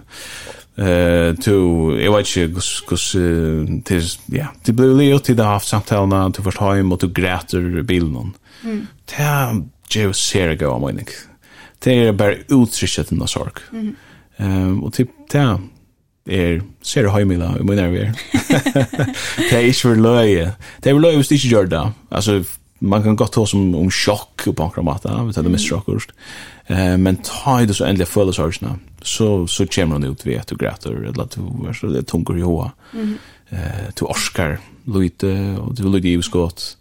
uh, 0.80 1.36
to 1.36 1.96
jag 2.00 2.18
vet 2.18 2.38
inte 2.38 3.18
uh, 3.18 3.82
tills 3.84 4.20
ja, 4.26 4.48
det 4.64 4.72
blev 4.72 5.02
ju 5.02 5.20
till 5.20 5.36
det 5.36 5.44
haft 5.44 5.68
samtalen, 5.68 6.10
när 6.10 6.30
du 6.30 6.44
först 6.44 6.58
hem 6.58 6.92
och 6.92 7.00
du 7.00 7.08
gråter 7.08 7.82
bilen. 7.82 8.34
Mm. 8.64 8.88
Det 9.06 9.24
är 9.24 9.62
ju 9.90 10.14
ser 10.14 10.56
gå 10.56 10.68
om 10.68 10.82
mening. 10.82 11.08
Det 11.80 12.08
är 12.08 12.12
bara 12.12 12.34
uttrycket 12.34 13.10
den 13.10 13.28
sorg. 13.28 13.52
Mm. 13.72 13.96
Um, 14.38 14.84
och 14.84 14.94
typ 14.94 15.10
det 15.32 15.60
er 16.26 16.62
ser 16.82 17.08
heimila 17.10 17.58
i 17.60 17.64
min 17.64 17.76
nerver. 17.76 18.14
Det 19.50 19.54
er 19.54 19.60
ikke 19.60 19.82
for 19.82 19.96
løye. 19.96 20.54
Det 20.84 20.92
er 20.92 21.00
løye 21.00 21.16
hvis 21.16 21.28
det 21.28 21.36
ikke 21.36 21.50
gjør 21.50 21.66
det. 21.66 21.84
Altså, 22.12 22.44
man 22.80 23.04
kan 23.04 23.16
godt 23.16 23.34
ta 23.34 23.46
som 23.46 23.76
om 23.76 23.92
sjokk 23.92 24.48
på 24.56 24.64
akkurat 24.64 24.86
måte, 24.86 25.10
vi 25.28 25.34
tar 25.34 25.44
det 25.44 25.52
mest 25.52 25.68
sjokkost. 25.68 26.12
Mm 26.12 26.53
Eh 26.68 26.98
men 26.98 27.16
ta 27.16 27.62
i 27.62 27.66
det 27.66 27.74
så 27.74 27.86
ändliga 27.86 28.06
fulla. 28.06 28.34
Så 29.02 29.48
så 29.48 29.68
kommer 29.68 29.94
hon 29.96 30.04
ut 30.04 30.26
vet 30.26 30.48
du 30.48 30.56
gråter 30.56 30.92
eller 30.92 31.24
att 31.24 31.36
hon 31.36 31.68
är 31.68 31.74
så 31.74 31.88
det 31.88 32.04
tungur 32.04 32.38
i 32.38 32.42
hoa. 32.42 32.72
Mm. 32.94 33.18
Eh 33.50 33.92
till 33.94 34.06
Oscar 34.06 34.60
Luite 34.86 35.58
och 35.62 35.76
till 35.76 35.86
Luite 35.86 36.24
Scott. 36.24 36.78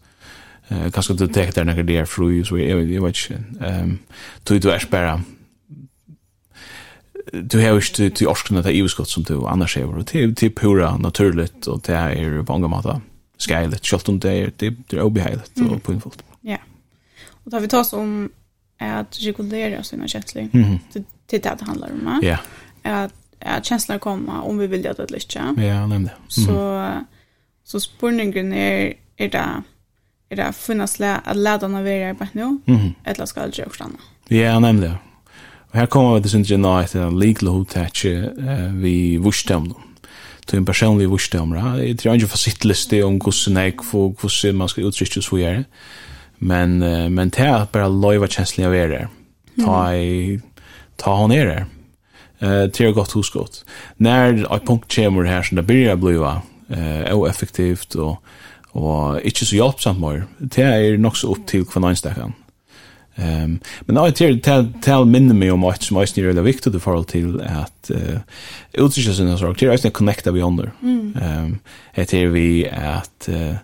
Eh 0.68 0.90
kanske 0.90 1.14
det 1.14 1.28
täcker 1.28 1.52
där 1.52 1.64
några 1.64 1.82
där 1.82 2.04
fru 2.04 2.44
så 2.44 2.58
jag 2.58 2.76
vet 2.76 3.30
inte. 3.30 3.44
Ehm 3.66 3.98
du 4.42 4.58
du 4.58 4.70
är 4.70 4.86
bara 4.90 5.22
du 7.32 7.68
har 7.68 7.80
ju 7.98 8.10
till 8.10 8.28
Oscar 8.28 8.62
det 8.62 8.88
Scott 8.88 9.08
som 9.08 9.22
du 9.22 9.46
annars 9.46 9.76
är 9.76 9.98
och 9.98 10.06
till 10.06 10.34
till 10.34 10.54
pura 10.54 10.96
naturligt 10.96 11.66
och 11.66 11.80
det 11.80 11.94
är 11.94 12.42
på 12.42 12.52
många 12.52 12.68
måter. 12.68 13.00
Skylet, 13.38 13.86
Shelton 13.86 14.18
Day, 14.18 14.50
det 14.56 14.92
är 14.92 15.00
obehagligt 15.00 15.60
och 15.70 15.82
på 15.82 15.92
en 15.92 16.00
fot. 16.00 16.22
Ja. 16.40 16.58
Og 17.44 17.50
da 17.50 17.58
vi 17.58 17.68
tar 17.68 17.80
oss 17.80 17.92
om 17.92 18.30
att 18.90 19.18
regulera 19.20 19.82
sina 19.82 20.08
känslor. 20.08 20.48
Mm. 20.52 20.78
Det 20.92 21.04
det 21.26 21.38
det 21.38 21.64
handlar 21.64 21.90
om. 21.90 22.20
Ja. 22.22 22.38
Att 22.82 23.12
att 23.44 23.64
känslor 23.64 23.98
kommer 23.98 24.40
om 24.44 24.58
vi 24.58 24.66
vill 24.66 24.84
göra 24.84 24.94
det 24.94 25.02
att 25.02 25.10
lycka. 25.10 25.54
Ja, 25.56 25.86
nämnde. 25.86 26.10
Mm. 26.10 26.28
Så 26.28 26.88
så 27.64 27.80
spurningen 27.80 28.52
är 28.52 28.92
är 29.16 29.28
det 29.28 29.62
är 30.28 30.36
det 30.36 30.52
finnas 30.52 30.98
lä 30.98 31.16
att 31.24 31.36
lära 31.36 31.68
när 31.68 31.82
vi 31.82 31.90
är 31.90 32.14
på 32.14 32.26
nu. 32.32 32.60
Mm. 32.66 32.90
Eller 33.04 33.26
ska 33.26 33.40
det 33.40 33.48
också 33.48 33.70
stanna. 33.74 33.98
Ja, 34.28 34.58
nämnde. 34.58 34.94
Och 35.70 35.78
här 35.78 35.86
kommer 35.86 36.14
vi 36.14 36.20
det 36.20 36.28
sin 36.28 36.44
genite 36.44 37.00
en 37.00 37.18
legal 37.18 37.48
hotach 37.48 38.04
vi 38.74 39.16
vurstam. 39.16 39.74
til 40.46 40.56
en 40.56 40.64
personlig 40.64 41.08
vurstam. 41.08 41.50
Det 41.50 42.06
är 42.06 42.10
ju 42.10 42.14
inte 42.14 42.26
för 42.26 42.38
sitt 42.38 42.64
liste 42.64 43.02
om 43.02 43.18
hvordan 43.18 43.64
jeg 43.64 43.74
får, 43.84 44.14
hvordan 44.20 44.54
man 44.54 44.68
ska 44.68 44.80
uttrycka 44.80 45.12
sig 45.12 45.22
så 45.22 45.36
gärna. 45.38 45.64
Men 46.42 46.82
uh, 46.82 47.08
men 47.08 47.28
det 47.28 47.42
är 47.42 47.66
bara 47.72 47.88
lojva 47.88 48.26
känslan 48.26 48.66
av 48.66 48.75
er 48.75 48.88
där. 48.88 49.08
Ta 49.64 49.94
i, 49.94 50.40
ta 50.96 51.16
hon 51.16 51.32
er 51.32 51.46
där. 51.46 51.66
Eh 52.38 52.70
tre 52.70 52.92
gott 52.92 53.12
huskott. 53.12 53.64
När 53.96 54.46
jag 54.50 54.66
punkt 54.66 54.94
kommer 54.94 55.25
här 55.25 55.42
som 55.42 55.56
det 55.56 55.62
blir 55.62 55.96
bli 55.96 56.14
uh, 56.14 57.12
och 57.12 57.28
effektivt 57.28 57.94
och 57.94 58.22
och 58.72 59.20
inte 59.20 59.44
så 59.44 59.56
hjälpsamt 59.56 60.00
mer. 60.00 60.25
Det 60.38 60.62
är 60.62 60.99
nog 60.99 61.16
så 61.16 61.32
upp 61.32 61.46
till 61.46 61.64
kvarnstackan. 61.64 62.32
Ehm 63.14 63.44
um, 63.44 63.58
men 63.80 63.96
jag 63.96 64.14
till 64.14 64.40
till 64.40 64.72
till 64.82 65.04
minne 65.04 65.34
mig 65.34 65.50
om 65.50 65.64
att 65.64 65.82
som 65.82 65.96
är 65.96 66.06
snarare 66.06 66.32
det 66.32 66.42
viktiga 66.42 66.80
för 66.80 67.02
till 67.02 67.40
att 67.40 67.90
uh, 67.90 68.18
utsiktsen 68.72 69.38
så 69.38 69.50
att 69.50 69.58
till 69.58 69.70
att 69.70 69.92
connecta 69.92 70.30
vi 70.30 70.42
under. 70.42 70.70
Ehm 70.82 71.14
um, 71.22 71.58
heter 71.92 72.26
vi 72.26 72.68
att 72.68 73.28
uh, 73.28 73.54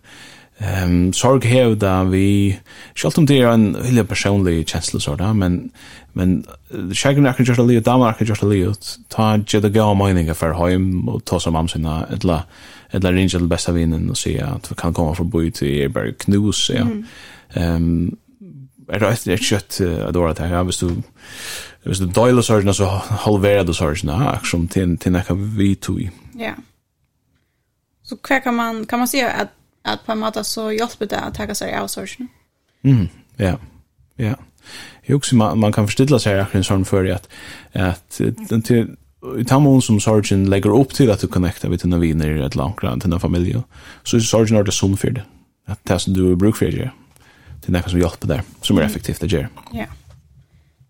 Ehm 0.60 1.12
sorg 1.12 1.46
här 1.46 1.74
där 1.74 2.04
vi 2.04 2.58
skalt 2.94 3.18
om 3.18 3.26
det 3.26 3.38
är 3.38 3.48
en 3.48 3.76
hela 3.84 4.04
personlig 4.04 4.68
känsla 4.68 5.00
så 5.00 5.16
där 5.16 5.34
men 5.34 5.70
men 6.12 6.46
shaken 6.94 7.24
jag 7.24 7.36
kan 7.36 7.46
just 7.46 7.58
leave 7.58 7.80
down 7.80 8.14
kan 8.14 8.26
just 8.26 8.42
leave 8.42 8.74
ta 9.08 9.36
ju 9.36 9.60
the 9.60 9.68
gå 9.68 9.94
mining 9.94 10.34
för 10.34 10.52
hem 10.52 11.08
och 11.08 11.24
ta 11.24 11.40
som 11.40 11.52
mamma 11.52 11.68
sina 11.68 12.06
eller 12.06 12.42
eller 12.90 13.12
ringa 13.12 13.38
det 13.38 13.46
bästa 13.46 13.72
vinnen 13.72 14.10
och 14.10 14.18
se 14.18 14.40
att 14.40 14.70
vi 14.70 14.74
kan 14.74 14.94
komma 14.94 15.14
förbi 15.14 15.50
till 15.50 15.90
berg 15.90 16.14
Knus 16.14 16.70
ja. 16.74 16.86
Ehm 17.60 18.16
er 18.92 18.98
det 18.98 19.34
ett 19.34 19.42
kött 19.42 19.80
adora 19.80 20.34
ta 20.34 20.46
ja 20.46 20.62
hvis 20.62 20.78
du 20.78 21.02
hvis 21.84 21.98
du 21.98 22.06
dåliga 22.06 22.42
sorgen 22.42 22.74
så 22.74 22.84
halvera 23.24 23.64
du 23.64 23.74
sorgen 23.74 24.08
här 24.08 24.38
som 24.44 24.68
till 24.68 24.98
till 24.98 25.12
näka 25.12 25.34
vi 25.34 25.74
tog. 25.74 26.10
Ja. 26.38 26.52
Så 28.02 28.16
kvar 28.16 28.40
kan 28.40 28.54
man 28.54 28.86
kan 28.86 28.98
man 28.98 29.08
se 29.08 29.22
att 29.22 29.57
at 29.92 30.04
på 30.06 30.14
en 30.14 30.22
måte 30.22 30.44
så 30.44 30.68
hjelper 30.74 31.10
det 31.10 31.22
å 31.24 31.32
ta 31.34 31.48
seg 31.54 31.74
av 31.74 31.88
sorgene. 31.92 32.28
Mm, 32.86 33.08
ja, 33.38 33.56
ja. 34.18 34.36
Jeg 35.06 35.16
husker 35.16 35.38
man, 35.40 35.58
man 35.58 35.72
kan 35.72 35.88
forstille 35.88 36.18
seg 36.20 36.42
akkurat 36.42 36.60
en 36.60 36.66
sånn 36.68 36.84
før 36.88 37.08
at, 37.14 37.28
at 37.72 38.20
til, 38.68 38.90
i 39.40 39.44
tammen 39.48 39.80
som 39.82 40.00
sorgen 40.00 40.46
legger 40.52 40.74
opp 40.76 40.92
til 40.94 41.10
at 41.10 41.24
du 41.24 41.30
connecta 41.32 41.70
med 41.72 41.80
dina 41.82 41.98
viner 41.98 42.36
i 42.36 42.44
et 42.44 42.58
langt 42.58 42.76
grann, 42.82 43.00
dine 43.02 43.20
familie, 43.20 43.64
så 44.04 44.18
er 44.18 44.26
sorgen 44.26 44.60
er 44.60 44.68
det 44.68 44.76
sånn 44.76 44.98
for 45.00 45.16
det. 45.16 45.24
At 45.68 45.80
det 45.88 46.00
som 46.04 46.14
du 46.16 46.36
bruker 46.36 46.66
for 46.66 46.76
det, 46.76 46.90
det 47.60 47.68
är 47.68 47.72
något 47.72 47.90
som 47.90 48.00
hjälper 48.00 48.26
där. 48.26 48.42
som 48.62 48.78
er 48.78 48.82
effektivt 48.82 49.22
att 49.22 49.32
göra. 49.32 49.48
Ja, 49.72 49.86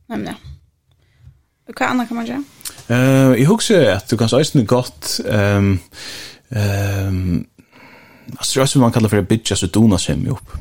nemlig. 0.07 0.35
Hva 1.69 1.87
annet 1.93 2.09
kan 2.09 2.17
man 2.17 2.27
gjøre? 2.27 2.45
Uh, 2.89 3.35
jeg 3.37 3.47
husker 3.51 3.91
at 3.93 4.09
du 4.09 4.17
kan 4.17 4.31
så 4.31 4.39
eisne 4.41 4.65
godt 4.65 5.19
um, 5.29 5.75
um, 6.49 7.47
alltså 8.37 8.61
jag 8.61 8.77
man 8.77 8.93
kallar 8.93 9.09
för 9.09 9.19
att 9.19 9.29
bitcha 9.29 9.57
så 9.57 9.67
dona 9.67 9.99
sig 9.99 10.29
upp. 10.29 10.57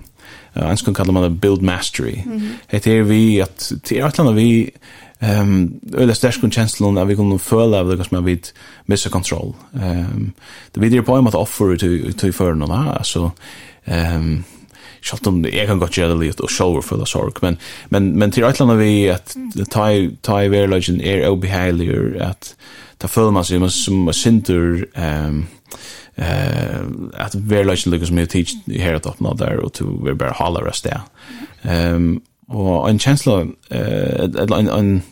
Uh, 0.58 0.64
ens 0.64 0.82
kan 0.82 0.94
kalla 0.94 1.12
man 1.12 1.24
det 1.24 1.30
build 1.30 1.62
mastery. 1.62 2.22
Mm 2.26 2.40
-hmm. 2.40 2.54
Det 2.70 2.88
är 2.88 3.04
vi 3.04 3.42
att 3.42 3.72
det 3.90 4.00
är 4.00 4.06
att 4.06 4.36
vi 4.36 4.72
ehm 5.20 5.80
um, 5.94 5.94
eller 5.98 6.14
stärsk 6.14 6.42
kun 6.42 6.52
känslan 6.52 6.98
att 6.98 7.08
vi 7.08 7.16
kunde 7.16 7.40
føla 7.40 7.80
av 7.80 7.98
det 7.98 8.04
som 8.04 8.26
vi 8.26 8.42
missa 8.86 9.10
kontroll. 9.10 9.54
Ehm 9.74 10.00
um, 10.00 10.32
det 10.72 10.80
vidare 10.80 11.02
på 11.02 11.16
att 11.16 11.36
offer 11.36 11.78
till 11.78 12.14
till 12.14 12.34
för 12.34 12.54
någon 12.54 12.72
alltså 12.72 13.32
ehm 13.86 14.16
um, 14.16 14.44
om 15.26 15.46
jeg 15.46 15.68
kan 15.68 15.80
godt 15.80 15.98
gjøre 15.98 16.10
det 16.10 16.20
litt 16.20 16.42
og 16.42 16.50
sjølver 16.50 16.82
full 16.82 17.02
av 17.02 17.06
sorg, 17.06 17.38
men, 17.42 17.58
men, 17.90 18.20
men 18.20 18.32
til 18.32 18.44
et 18.44 18.60
vi 18.80 19.08
at 19.08 19.36
ta 20.24 20.42
i 20.42 20.50
verleggen 20.52 21.02
er 21.02 21.30
obehagelig 21.30 22.22
at 22.22 22.56
ta 23.00 23.08
føler 23.08 23.32
man 23.32 23.44
seg 23.44 23.70
som 23.72 24.10
synder 24.14 24.84
um, 24.98 25.48
eh 26.18 26.82
att 27.14 27.36
verkligen 27.36 28.16
mye 28.16 28.28
med 28.28 28.36
i 28.68 28.80
her 28.80 28.94
att 28.94 29.06
öppna 29.06 29.34
der, 29.34 29.60
og 29.64 29.74
til 29.74 29.86
vi 29.86 30.14
bare 30.14 30.34
hålla 30.36 30.70
oss 30.70 30.82
det. 30.82 31.02
Um, 31.64 32.22
og 32.50 32.90
en 32.90 33.00
kjensla, 33.00 33.42
uh, 33.42 34.54
en 34.58 34.70
en 34.70 35.04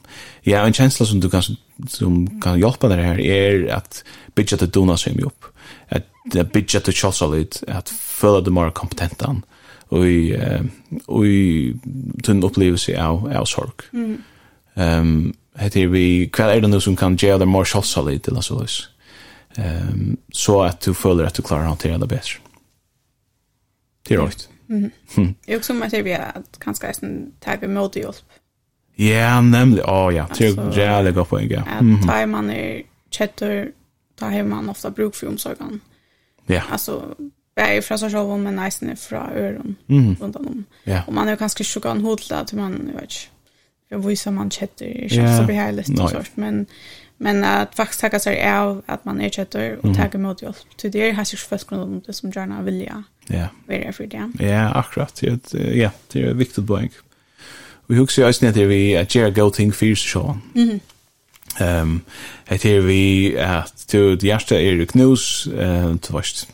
ja 0.46 0.66
en 0.66 0.74
kjensla 0.74 1.06
som 1.06 1.22
du 1.22 1.30
kan 1.30 1.44
som 1.88 2.42
kan 2.42 2.60
hjälpa 2.60 2.88
dig 2.88 3.04
här 3.04 3.20
är 3.20 3.74
att 3.74 4.04
bidja 4.36 4.58
till 4.58 4.70
dona 4.70 4.98
sig 4.98 5.22
upp. 5.24 5.46
Att 5.90 6.52
bidja 6.52 6.80
kjossa 6.80 7.28
litt, 7.28 7.64
at 7.68 7.90
följa 7.90 8.42
det 8.42 8.52
mer 8.52 8.70
kompetentan, 8.70 9.44
och 9.90 10.08
i 10.08 10.34
uh, 10.38 11.26
i 11.26 11.74
den 12.28 12.44
upplevelse 12.44 13.04
av 13.04 13.32
av 13.38 13.46
sorg. 13.46 13.72
Mm. 13.94 14.22
Ehm 14.76 15.34
heter 15.58 15.88
vi 15.88 16.30
kvar 16.30 16.50
är 16.50 16.62
det 16.62 16.68
någon 16.68 16.82
som 16.82 16.96
kan 16.96 17.16
ge 17.16 17.38
det 17.38 17.46
mer 17.46 17.66
chassalit 17.66 18.28
eller 18.28 18.42
så 18.42 18.60
vis. 18.60 18.88
Mm 18.88 18.95
um, 19.58 20.18
så 20.32 20.64
att 20.64 20.82
du 20.82 20.94
följer 20.94 21.26
att 21.26 21.34
du 21.34 21.42
klarar 21.42 21.62
att 21.62 21.68
hantera 21.68 21.98
det 21.98 22.08
bättre. 22.08 22.40
Det 24.08 24.14
är 24.14 24.20
rätt. 24.20 24.50
Mm. 24.70 24.92
Jag 25.46 25.58
också 25.58 25.74
man 25.74 25.90
ser 25.90 26.04
vi 26.04 26.14
att 26.14 26.60
kanske 26.60 26.88
en 27.02 27.32
typ 27.40 27.64
av 27.64 27.70
modhjälp. 27.70 28.16
Ja, 28.96 29.42
nämligen. 29.42 29.90
Åh 29.90 30.16
ja. 30.16 30.28
Det 30.38 30.46
är 30.46 30.78
jävligt 30.78 31.14
bra 31.14 31.26
poäng. 31.26 31.50
Ja. 31.50 31.62
Att 31.62 32.08
tar 32.08 32.26
man 32.26 32.50
är 32.50 32.84
chatter, 33.12 33.72
då 34.20 34.26
har 34.26 34.44
man 34.44 34.70
ofta 34.70 34.90
bruk 34.90 35.16
för 35.16 35.28
omsorgen. 35.28 35.80
Ja. 36.46 36.62
Alltså, 36.70 37.16
jag 37.56 37.76
är 37.76 37.82
från 37.82 38.00
sig 38.00 38.12
själv, 38.12 38.40
men 38.40 38.56
nice 38.56 38.86
är 38.86 38.96
från 38.96 39.30
öron. 39.30 39.76
Mm. 39.88 40.16
Runt 40.20 40.36
om. 40.36 40.64
Ja. 40.84 41.04
Och 41.08 41.14
man 41.14 41.28
är 41.28 41.36
ganska 41.36 41.64
sjuk 41.64 41.86
en 41.86 42.02
hotla 42.02 42.46
till 42.46 42.58
man, 42.58 42.72
jag 42.94 42.94
vet 42.94 43.02
inte. 43.02 43.16
Jag 43.90 44.00
visar 44.00 44.32
man 44.32 44.50
chatter, 44.50 45.02
det 45.02 45.10
känns 45.10 45.38
så 45.40 45.44
behärligt 45.44 46.00
och 46.00 46.10
sånt. 46.10 46.32
Men 46.36 46.66
Men 47.18 47.44
att 47.44 47.76
faktiskt 47.76 48.02
tacka 48.02 48.20
sig 48.20 48.50
av 48.52 48.82
att 48.86 49.06
man 49.06 49.22
är 49.22 49.30
köttor 49.30 49.78
och 49.78 49.86
mm. 49.86 49.98
tacka 49.98 50.18
mot 50.18 50.42
hjälp. 50.42 50.56
Så 50.76 50.88
det 50.88 51.10
är 51.10 51.14
här 51.14 51.24
sig 51.24 51.40
först 51.40 51.72
om 51.72 52.02
det 52.06 52.14
som 52.14 52.32
gärna 52.36 52.62
vill 52.62 52.82
ja. 52.82 53.04
yeah. 53.36 53.48
vara 53.68 53.94
för 53.94 54.08
det. 54.08 54.32
Ja, 54.40 54.70
akkurat. 54.70 55.24
Ja, 55.74 55.90
det 56.12 56.22
är 56.22 56.34
viktigt 56.34 56.68
poäng. 56.68 56.90
Vi 57.88 57.96
huxar 57.96 58.24
ju 58.24 58.30
också 58.30 58.48
att 58.48 58.58
vi 58.58 58.98
att 58.98 59.16
göra 59.16 59.30
go 59.30 59.50
thing 59.50 59.72
för 59.72 59.96
så. 59.96 60.38
Mhm. 60.54 60.80
Ehm, 61.60 62.02
det 62.50 62.66
är 62.66 62.80
vi 62.80 63.40
att 63.40 63.88
du 63.92 64.16
det 64.16 64.34
första 64.34 64.62
är 64.62 64.76
det 64.76 64.86
knus 64.86 65.48
eh 65.48 65.90
du 65.90 66.14
vet 66.14 66.48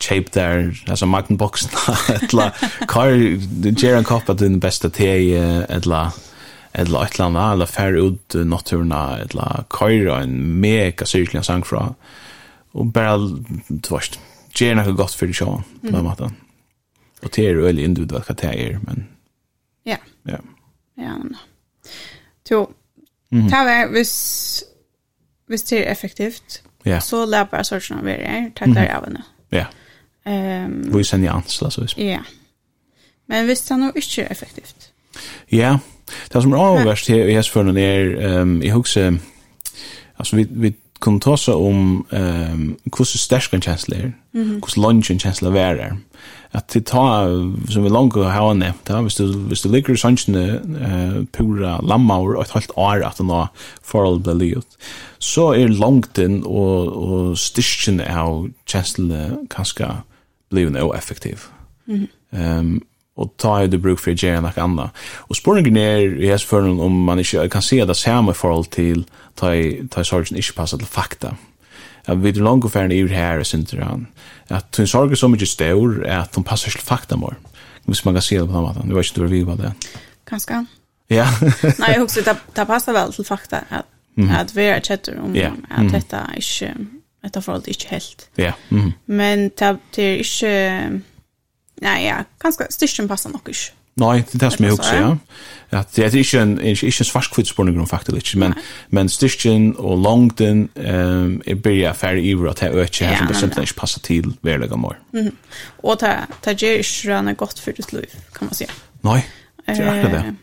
shape 0.00 0.28
där 0.32 0.82
alltså 0.88 1.06
Magnum 1.06 1.36
boxen 1.36 1.70
eller 2.08 2.52
kar 2.86 3.10
Jaren 3.84 4.04
Koppa 4.04 4.34
den 4.34 4.58
bästa 4.58 4.90
te 4.90 5.36
eller 5.68 6.10
eller 6.74 7.04
et 7.04 7.12
eller 7.12 7.26
annet, 7.26 7.52
eller 7.52 7.66
færre 7.66 8.02
ut 8.02 8.34
naturna, 8.48 9.02
eller 9.20 9.64
køyre 9.70 10.22
en 10.22 10.36
mega 10.60 11.04
syrkelig 11.04 11.38
en 11.42 11.44
sang 11.44 11.66
fra, 11.66 11.94
og 12.72 12.92
bare, 12.92 13.18
du 13.68 13.90
vet, 13.94 14.20
gjør 14.56 14.78
noe 14.78 14.94
godt 14.96 15.16
for 15.16 15.28
det 15.28 15.36
sjåen, 15.36 15.64
på 15.82 15.92
den 15.92 16.04
måten. 16.06 16.36
Og 17.22 17.30
det 17.36 17.44
er 17.46 17.52
jo 17.58 17.66
veldig 17.66 17.84
individuelt 17.84 18.26
hva 18.28 18.36
det 18.40 18.52
er, 18.52 18.78
men... 18.86 19.08
Ja. 19.86 19.96
Ja. 20.28 20.38
Ja, 20.98 21.16
men 21.18 21.36
Jo, 22.50 22.66
det 23.32 23.52
er 23.52 23.86
hvis, 23.88 24.64
hvis 25.48 25.62
det 25.62 25.78
er 25.78 25.90
effektivt, 25.92 26.62
ja. 26.84 27.00
så 27.00 27.24
lær 27.24 27.44
bare 27.48 27.64
sorgene 27.64 28.00
av 28.02 28.08
her, 28.08 28.50
takk 28.56 28.74
der 28.76 28.90
av 28.92 29.06
henne. 29.06 29.22
Ja. 29.52 29.66
Um, 30.26 30.92
Vi 30.92 31.04
sender 31.04 31.32
ansla, 31.32 31.70
så 31.70 31.80
visst. 31.80 31.98
Ja. 31.98 32.20
Men 33.28 33.48
hvis 33.48 33.64
det 33.64 33.74
er 33.74 33.80
noe 33.80 33.96
ikke 33.96 34.28
effektivt, 34.30 34.88
Ja, 35.52 35.78
Det 36.32 36.42
som 36.42 36.52
er 36.52 36.62
avverst 36.62 37.10
her 37.12 37.28
i 37.28 37.36
hessføren 37.36 37.76
er, 37.76 38.40
um, 38.42 38.62
jeg 38.62 38.72
husker, 38.72 39.18
altså 40.18 40.36
vi, 40.36 40.46
vi 40.50 40.74
kunne 41.02 41.22
ta 41.22 41.34
seg 41.40 41.58
om 41.58 42.06
um, 42.06 42.64
hvordan 42.86 43.20
stersk 43.24 43.54
en 43.56 43.64
kjensle 43.64 43.98
er, 43.98 44.12
hvordan 44.32 44.82
lunge 44.84 45.10
en 45.12 45.22
kjensle 45.22 45.52
er 45.58 45.80
er. 45.88 45.96
At 46.52 46.68
det 46.74 46.84
tar, 46.90 47.32
som 47.72 47.84
vi 47.84 47.88
langt 47.88 48.18
har 48.20 48.34
ha 48.36 48.52
nevnt, 48.52 48.84
da, 48.84 49.00
hvis, 49.00 49.16
du, 49.16 49.32
hvis 49.48 49.64
du 49.64 49.70
ligger 49.72 49.96
i 49.96 50.00
sannsynne 50.00 50.60
uh, 50.60 51.18
pura 51.32 51.78
lammaur 51.80 52.36
og 52.36 52.42
et 52.44 52.52
halvt 52.52 52.76
år 52.76 53.06
at 53.08 53.18
den 53.18 53.32
har 53.32 53.48
forhold 53.82 54.20
ble 54.26 54.36
livet, 54.36 54.78
så 55.18 55.52
er 55.56 55.72
langt 55.72 56.20
inn 56.20 56.42
og, 56.44 56.92
og 56.92 57.38
styrken 57.40 58.02
av 58.04 58.50
kjenslene 58.68 59.46
kanskje 59.50 59.88
blivende 60.52 60.84
og 60.84 60.96
effektiv. 60.96 61.48
Mm 61.86 62.06
-hmm. 62.06 62.58
um, 62.58 62.82
og 63.16 63.32
ta 63.38 63.58
hei 63.58 63.68
det 63.68 63.82
bruk 63.82 64.00
for 64.00 64.12
å 64.12 64.16
gjøre 64.16 64.40
noe 64.40 64.64
annet. 64.64 65.00
Og 65.28 65.36
spørningen 65.36 65.76
er 65.76 66.04
i 66.16 66.30
hans 66.30 66.46
føren 66.48 66.80
om 66.80 66.94
man 67.06 67.20
ikke 67.20 67.48
kan 67.52 67.64
se 67.64 67.82
det 67.84 67.96
samme 67.96 68.34
forhold 68.34 68.70
til 68.72 69.04
ta 69.36 69.52
i 69.52 69.82
ta 69.92 70.00
i 70.00 70.08
sorgen 70.08 70.40
ikke 70.40 70.56
passer 70.56 70.80
til 70.80 70.88
fakta. 70.88 71.34
At 72.08 72.22
vi 72.22 72.32
er 72.32 72.42
langt 72.42 72.64
og 72.66 72.72
ferdig 72.72 72.98
i 72.98 73.06
her, 73.12 73.42
synder 73.46 73.84
han. 73.84 74.06
At 74.50 74.74
hun 74.76 74.88
sorger 74.90 75.18
så 75.18 75.28
mye 75.30 75.46
stør, 75.46 76.00
at 76.08 76.34
hun 76.34 76.44
passer 76.44 76.74
til 76.74 76.82
fakta 76.82 77.18
vår. 77.20 77.36
Hvis 77.86 78.04
man 78.04 78.14
kan 78.14 78.22
se 78.22 78.38
det 78.38 78.48
på 78.48 78.54
den 78.54 78.64
måten. 78.64 78.88
Du 78.88 78.96
vet 78.96 79.06
ikke 79.06 79.20
du 79.20 79.24
er 79.24 79.30
vi 79.30 79.44
på 79.44 79.56
det. 79.60 79.72
Kanskje. 80.26 80.64
Ja. 81.10 81.28
Nei, 81.82 81.92
jeg 81.92 82.00
husker, 82.00 82.24
det, 82.26 82.36
det 82.56 82.66
passer 82.66 82.96
vel 82.96 83.12
til 83.12 83.24
fakta 83.24 83.64
at, 83.70 83.86
mm 84.16 84.28
-hmm. 84.28 84.40
at 84.40 84.56
vi 84.56 84.62
er 84.62 84.80
kjetter 84.80 85.20
om 85.20 85.36
yeah. 85.36 85.52
at 85.70 85.80
mm 85.80 85.88
-hmm. 85.88 85.92
dette 85.92 86.26
ikke, 86.36 86.74
dette 87.22 87.42
forholdet 87.42 87.68
ikke 87.68 87.88
helt. 87.88 88.28
Ja. 88.38 88.42
Yeah. 88.42 88.54
Mm 88.70 88.80
-hmm. 88.80 88.92
Men 89.06 89.48
det 89.48 89.62
er 89.62 89.76
ikke 89.96 91.02
Nej, 91.82 92.06
ja, 92.06 92.24
ganska 92.38 92.66
styrken 92.70 93.08
passar 93.08 93.30
nog 93.30 93.40
inte. 93.46 93.60
Nej, 93.94 94.24
det 94.32 94.44
är 94.44 94.50
det 94.50 94.56
som 94.56 94.64
jag 94.64 94.74
också, 94.74 94.94
ja. 94.94 95.18
ja 95.70 95.84
det 95.94 96.04
är 96.04 96.16
inte 96.16 96.40
en, 96.40 96.60
inte 96.60 96.86
en 96.86 96.92
svarskvitt 96.92 97.48
spårning 97.48 97.86
faktiskt 97.86 98.16
inte, 98.16 98.38
men, 98.38 98.54
men 98.86 99.08
styrken 99.08 99.74
och 99.76 99.98
långden 99.98 100.68
um, 100.74 101.42
är 101.46 101.54
börja 101.54 101.94
färre 101.94 102.20
iver 102.20 102.48
att 102.48 102.56
det 102.56 102.66
är 102.66 102.70
ökje 102.70 103.06
här 103.06 103.16
som 103.16 103.26
det 103.26 103.34
simpelthen 103.34 103.62
inte 103.62 103.74
passar 103.74 104.00
till 104.00 104.32
verliga 104.40 104.76
mår. 104.76 104.98
Mm. 105.12 105.26
-hmm. 105.26 105.32
Och 105.76 105.96
det, 105.96 106.26
det 106.40 106.62
är 106.62 106.76
inte 106.76 107.08
röna 107.08 107.32
gott 107.32 107.58
för 107.58 107.72
ditt 107.72 107.92
liv, 107.92 108.10
kan 108.32 108.46
man 108.46 108.54
säga. 108.54 108.70
Nej, 109.00 109.28
det 109.66 109.72
är 109.72 109.98
akkurat 109.98 110.12
det. 110.12 110.34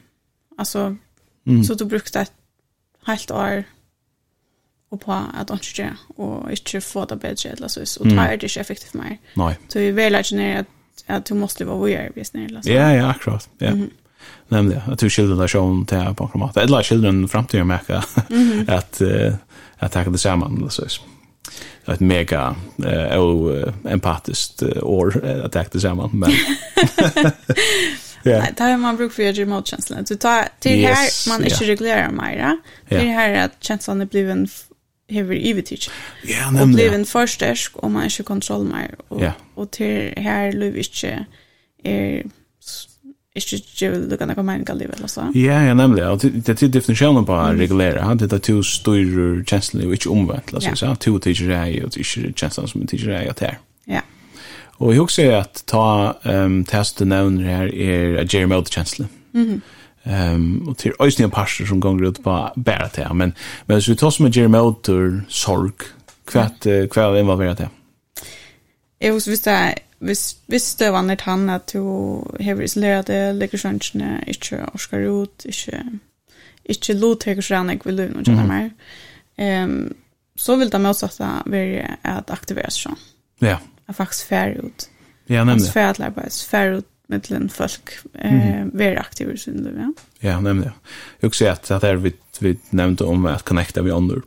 Alltså, 0.58 0.96
mm. 1.48 1.64
så 1.64 1.74
du 1.74 1.86
brukar 1.86 2.22
ett 2.22 2.32
helt 3.06 3.32
år 3.32 3.64
och 4.90 5.02
på 5.02 5.12
att 5.14 5.50
inte 5.50 5.82
göra 5.82 5.98
och 6.16 6.52
inte 6.52 6.82
få 6.82 7.06
det 7.06 7.16
bättre 7.16 7.50
eller 7.50 7.68
så, 7.68 8.00
och 8.00 8.08
det 8.08 8.16
är 8.16 8.38
det 8.38 8.44
inte 8.44 8.60
effektivt 8.60 8.94
mer. 8.94 9.18
Nej. 9.34 9.58
Så 9.68 9.80
vi 9.80 9.92
vill 9.92 10.14
lära 10.14 10.60
att 10.60 10.68
at 11.08 11.26
du 11.26 11.34
måste 11.34 11.66
vara 11.66 11.78
vad 11.78 11.90
visst 12.16 12.34
när 12.34 12.62
Ja, 12.64 12.94
ja, 12.94 13.08
akkurat. 13.08 13.50
Ja. 13.58 13.68
Mm 13.68 13.80
-hmm. 13.80 13.90
Nämligen 14.48 14.82
att 14.88 15.00
du 15.00 15.10
skildrar 15.10 15.38
där 15.38 15.48
sjön 15.48 15.86
till 15.86 16.16
på 16.18 16.28
kromat. 16.28 16.58
Eller 16.58 16.84
skiljer 16.84 17.28
framtiden 17.28 17.68
märka 17.68 18.04
mm 18.30 18.66
att 18.70 19.02
uh, 19.02 19.34
att 19.78 19.92
ta 19.92 20.04
det 20.04 20.18
samman 20.18 20.70
så 20.70 20.86
ett 21.88 22.00
mega 22.00 22.56
eh 22.86 23.20
uh, 23.22 23.74
empatiskt 23.90 24.64
or 24.64 25.26
att 25.46 25.52
ta 25.52 25.64
det 25.72 25.80
samman 25.80 26.10
men 26.14 26.32
Ja. 28.24 28.46
Det 28.58 28.64
har 28.64 28.78
man 28.78 28.98
bruk 28.98 29.14
för 29.14 29.24
ju 29.24 29.46
mot 29.46 29.68
känslan. 29.68 30.04
Du 30.04 30.16
tar 30.16 30.46
till 30.60 30.86
här 30.86 31.30
man 31.30 31.44
inte 31.44 31.66
reglerar 31.66 32.12
mer. 32.12 32.58
Det 32.90 33.00
här 33.00 33.46
att 33.46 33.64
känslan 33.64 34.02
är 34.02 34.06
bliven 34.06 34.48
hever 35.10 35.34
ivetik. 35.34 35.88
Ja, 36.28 36.50
nemlig. 36.52 36.62
Og 36.62 36.74
blev 36.74 37.00
en 37.00 37.06
forstersk, 37.06 37.78
og 37.78 37.92
man 37.92 38.06
ikke 38.06 38.24
kontroll 38.24 38.66
mer. 38.68 38.88
Og, 39.10 39.22
ja. 39.22 39.32
og 39.56 39.72
til 39.72 40.14
her 40.18 40.52
løv 40.52 40.78
ikke 40.78 41.26
er 41.86 42.22
ikke 43.36 43.62
gjør 43.78 43.96
du 44.10 44.16
kan 44.18 44.32
komme 44.36 44.56
inn 44.58 44.66
i 44.66 44.76
livet, 44.78 44.96
eller 44.96 45.08
så. 45.08 45.30
Ja, 45.36 45.62
ja, 45.68 45.74
nemlig. 45.74 46.04
Og 46.06 46.22
det 46.22 46.50
er 46.50 46.58
til 46.58 46.72
definisjonen 46.74 47.26
på 47.26 47.36
å 47.36 47.52
regulere. 47.56 48.16
Det 48.20 48.32
er 48.34 48.42
to 48.44 48.62
styrer 48.66 49.44
kjenslene, 49.48 49.88
og 49.88 49.98
ikke 49.98 50.14
omvendt, 50.14 50.54
la 50.54 50.62
oss 50.62 50.82
si. 50.82 50.94
To 51.06 51.18
tidsjer 51.24 51.54
er, 51.56 51.74
og 51.86 51.98
ikke 51.98 52.34
kjenslene 52.34 52.72
som 52.72 52.88
tidsjer 52.90 53.16
er, 53.22 53.34
til 53.38 53.52
her. 53.52 53.60
Ja. 53.90 54.02
Og 54.80 54.94
jeg 54.94 55.04
husker 55.04 55.36
at 55.42 55.64
ta 55.68 55.86
um, 56.26 56.62
testet 56.68 57.08
nevner 57.08 57.46
her 57.46 57.70
er 57.70 58.24
Jeremy 58.26 58.60
Out-kjensle. 58.60 59.10
Mhm. 59.34 59.60
Mm 59.60 59.76
Ehm 60.04 60.68
och 60.70 60.78
till 60.78 60.94
ösniga 61.00 61.30
pastor 61.30 61.66
som 61.66 61.80
gånger 61.80 62.04
ut 62.06 62.24
på 62.24 62.52
bära 62.56 62.90
till 62.90 63.08
men 63.14 63.34
men 63.66 63.82
så 63.82 63.92
vi 63.92 63.98
tar 63.98 64.12
som 64.12 64.24
med 64.24 64.36
Jeremy 64.36 64.58
Otter 64.58 65.24
sorg 65.28 65.72
kvätt 66.26 66.92
kväll 66.92 67.18
in 67.18 67.28
vad 67.28 67.40
vi 67.40 67.46
det. 67.46 67.70
Jag 69.00 69.14
hus 69.14 69.28
visst 69.28 69.44
där 69.44 69.76
vis 70.00 70.40
visst 70.46 70.80
det 70.80 70.92
var 70.92 71.02
när 71.02 71.22
han 71.22 71.50
att 71.50 71.68
du 71.68 71.80
har 71.80 72.62
isolerat 72.62 73.06
det 73.06 73.34
lägger 73.34 73.58
sjönne 73.58 73.80
inte 74.28 74.66
Oscar 74.74 75.24
ut 75.24 75.46
inte 75.46 76.00
inte 76.64 76.94
lot 76.94 77.26
jag 77.26 77.44
sjön 77.44 77.70
jag 77.70 77.86
vill 77.86 77.96
nu 77.96 78.16
inte 78.18 78.32
mer. 78.32 78.72
Ehm 79.36 79.94
så 80.36 80.56
vill 80.56 80.70
det 80.70 80.80
motsatta 80.80 81.44
vara 81.46 81.98
att 82.02 82.32
aktivera 82.32 82.70
sig. 82.70 82.92
Ja. 83.40 83.58
Att 83.86 83.96
faktiskt 83.96 84.24
färd 84.24 84.58
ut. 84.58 84.90
Ja, 85.26 85.44
nämligen. 85.44 85.72
Färd 85.72 86.00
att 86.00 86.34
färd 86.34 86.74
ut 86.74 86.88
mittlen 87.10 87.50
folk 87.50 87.90
eh 88.14 88.66
vara 88.74 89.00
aktiva 89.00 89.32
i 89.32 89.38
sin 89.38 89.64
liv. 89.64 89.74
Ja, 89.78 89.94
ja 90.20 90.40
nämligen. 90.40 90.74
Jag 91.20 91.36
ser 91.36 91.52
att 91.52 91.64
det 91.64 91.88
här 91.88 91.96
vi 91.96 92.14
vi 92.40 92.58
nämnde 92.70 93.04
om 93.04 93.26
att 93.26 93.44
connecta 93.44 93.82
vi 93.82 93.92
andra. 93.92 94.22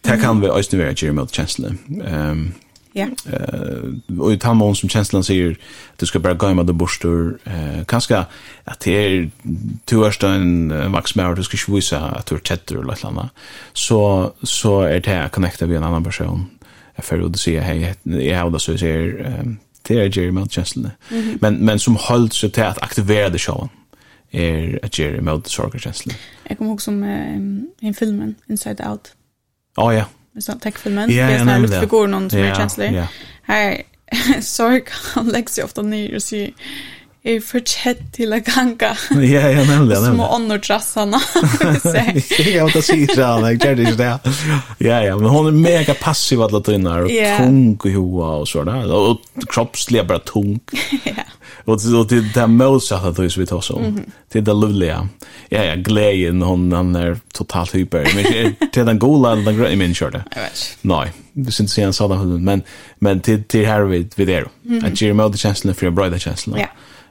Det 0.00 0.16
kan 0.22 0.40
vi 0.40 0.48
också 0.48 0.76
vara 0.76 0.92
ju 0.92 1.12
med 1.12 1.30
känslan. 1.30 1.78
Ehm 2.06 2.52
Ja. 2.92 3.06
Eh 3.32 4.18
och 4.20 4.40
ta 4.40 4.54
mån 4.54 4.76
som 4.76 4.88
känslan 4.88 5.24
säger 5.24 5.50
att 5.50 5.98
du 5.98 6.06
ska 6.06 6.18
bara 6.18 6.34
gå 6.34 6.54
med 6.54 6.66
de 6.66 6.72
borstor 6.78 7.38
eh 7.44 7.84
kanske 7.84 8.24
att 8.64 8.80
det 8.80 8.92
är 8.92 9.30
tvåsta 9.84 10.28
en 10.28 10.90
maxmär 10.90 11.34
du 11.34 11.42
ska 11.42 11.56
ju 11.56 11.74
visa 11.74 12.00
att 12.00 12.26
du 12.26 12.38
chatter 12.38 12.74
eller 12.74 12.84
något 12.84 13.04
annat. 13.04 13.30
Så 13.72 14.32
så 14.42 14.80
är 14.80 15.00
det 15.00 15.10
här 15.10 15.28
connecta 15.28 15.66
vi 15.66 15.76
en 15.76 15.84
annan 15.84 16.04
person. 16.04 16.46
Jag 16.96 17.04
får 17.04 17.16
då 17.16 17.32
se 17.32 17.60
hej 17.60 17.94
jag 18.02 18.38
har 18.38 18.50
då 18.50 18.58
så 18.58 18.78
säger 18.78 19.56
det 19.90 19.98
er 19.98 20.20
Jerry 20.20 20.30
Mount 20.30 20.54
Chancellor. 20.54 20.90
Men 21.40 21.64
men 21.64 21.78
som 21.78 21.96
hålls 21.96 22.34
så 22.36 22.48
till 22.48 22.62
att 22.62 22.82
aktivera 22.82 23.28
det 23.28 23.38
showen 23.38 23.68
är 24.30 24.78
att 24.82 24.98
Jerry 24.98 25.20
Mount 25.20 25.50
Sorger 25.50 25.78
Chancellor. 25.78 26.16
Jag 26.48 26.58
kommer 26.58 26.70
ihåg 26.70 26.82
som 26.82 27.02
en 27.80 27.94
filmen 27.94 28.34
Inside 28.48 28.80
Out. 28.80 29.12
Oh 29.76 29.94
Ja 29.94 29.94
ja. 29.94 30.04
Det 30.32 30.48
är 30.48 30.58
techfilmen. 30.58 31.08
Det 31.08 31.20
är 31.20 31.48
en 31.48 31.62
luftfigur 31.62 32.06
någon 32.06 32.30
som 32.30 32.38
är 32.38 32.54
Chancellor. 32.54 33.06
Här 33.42 33.82
Sorg 34.40 34.82
han 35.14 35.28
lägger 35.28 35.48
sig 35.48 35.64
ofta 35.64 35.82
ner 35.82 36.14
och 36.14 36.22
säger 36.22 36.52
är 37.22 37.40
för 37.40 37.60
tätt 37.60 38.12
till 38.12 38.32
att 38.32 38.44
ganga. 38.44 38.96
Ja, 39.10 39.50
ja, 39.50 39.64
nämligen. 39.64 40.04
Som 40.04 40.20
att 40.20 40.30
ånder 40.30 40.58
trassarna. 40.58 41.20
Jag 42.52 42.66
vet 42.66 42.74
inte 42.74 42.82
säga 42.82 43.06
det, 43.06 43.50
jag 43.50 43.62
känner 43.62 43.80
inte 43.80 43.94
det. 43.94 44.18
Ja, 44.78 45.02
ja, 45.02 45.16
men 45.16 45.30
hon 45.30 45.46
är 45.46 45.50
mega 45.50 45.94
passiv 45.94 46.42
alla 46.42 46.60
tynnar 46.60 47.02
och 47.02 47.10
yeah. 47.10 47.38
tung 47.38 47.80
i 47.84 47.92
hoa 47.92 48.36
och 48.36 48.48
sådär. 48.48 48.92
Och 48.92 49.20
kroppsliga 49.48 50.04
bara 50.04 50.18
tung. 50.18 50.60
ja. 51.04 51.12
Och 51.64 51.80
det 52.08 52.16
är 52.16 52.34
det 52.34 52.46
motsatta 52.46 53.10
då 53.10 53.28
vi 53.36 53.46
tar 53.46 53.60
så. 53.60 53.94
Det 54.32 54.38
är 54.38 54.42
det 54.42 54.52
lovliga. 54.52 55.08
Ja, 55.48 55.64
ja, 55.64 55.74
glädjen 55.74 56.42
hon 56.42 56.72
han 56.72 56.96
är 56.96 57.18
totalt 57.32 57.74
hyper. 57.74 58.12
Men 58.14 58.24
det 58.72 58.80
är 58.80 58.84
den 58.84 58.98
gola 58.98 59.32
eller 59.32 59.42
den 59.42 59.54
gröna 59.54 59.64
grejen 59.64 59.78
min 59.78 59.94
körde. 59.94 60.24
Nej, 60.80 61.12
det 61.32 61.52
syns 61.52 61.60
inte 61.60 61.72
sen 61.72 61.92
sådan 61.92 62.44
men 62.44 62.62
men 62.98 63.20
till 63.20 63.44
till 63.44 63.66
här 63.66 63.82
vi, 63.82 64.08
vi 64.16 64.24
det. 64.24 64.44
Att 64.84 65.00
ge 65.00 65.14
mig 65.14 65.32
känslan 65.36 65.74
för 65.74 65.86
jag 65.86 65.94
bröda 65.94 66.18
känslan. 66.18 66.60
Ja. 66.60 66.66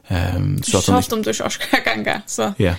Ehm 0.09 0.63
så 0.63 0.77
att 0.77 1.09
de 1.09 1.15
om 1.15 1.21
du 1.21 1.33
ska 1.33 1.49
ganga 1.85 2.21
så. 2.25 2.53
Ja. 2.57 2.75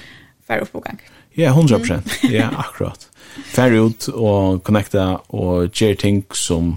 Fär 0.46 0.58
upp 0.58 0.72
på 0.72 0.80
gång. 0.80 1.00
Ja, 1.30 1.50
100%. 1.50 2.02
Ja, 2.22 2.48
akkurat. 2.56 3.08
Fär 3.46 3.70
ut 3.70 4.08
och 4.08 4.64
connecta 4.64 5.16
och 5.16 5.80
ge 5.80 5.94
ting 5.94 6.24
som 6.32 6.76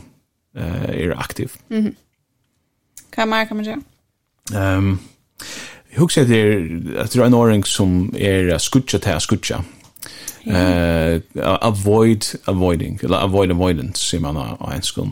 eh 0.57 0.89
är 0.89 1.19
aktiv. 1.19 1.51
Mhm. 1.67 1.95
Kan 3.15 3.29
man 3.29 3.47
kan 3.47 3.57
man 3.57 3.65
göra? 3.65 3.81
Ehm 4.55 4.99
Jag 5.89 6.01
husker 6.01 6.25
det 6.25 6.37
är 6.37 6.99
att 6.99 7.11
det 7.11 7.19
är 7.19 7.25
en 7.25 7.33
åring 7.33 7.63
som 7.63 8.15
är 8.17 8.57
skutcha 8.57 8.99
till 8.99 9.19
skutcha. 9.19 9.63
Eh 10.45 11.21
avoid 11.41 12.25
avoiding 12.45 12.99
eller 13.03 13.17
avoid 13.17 13.51
avoidance 13.51 14.03
ser 14.03 14.19
man 14.19 14.37
av 14.37 14.71
en 14.71 14.81
skon. 14.81 15.11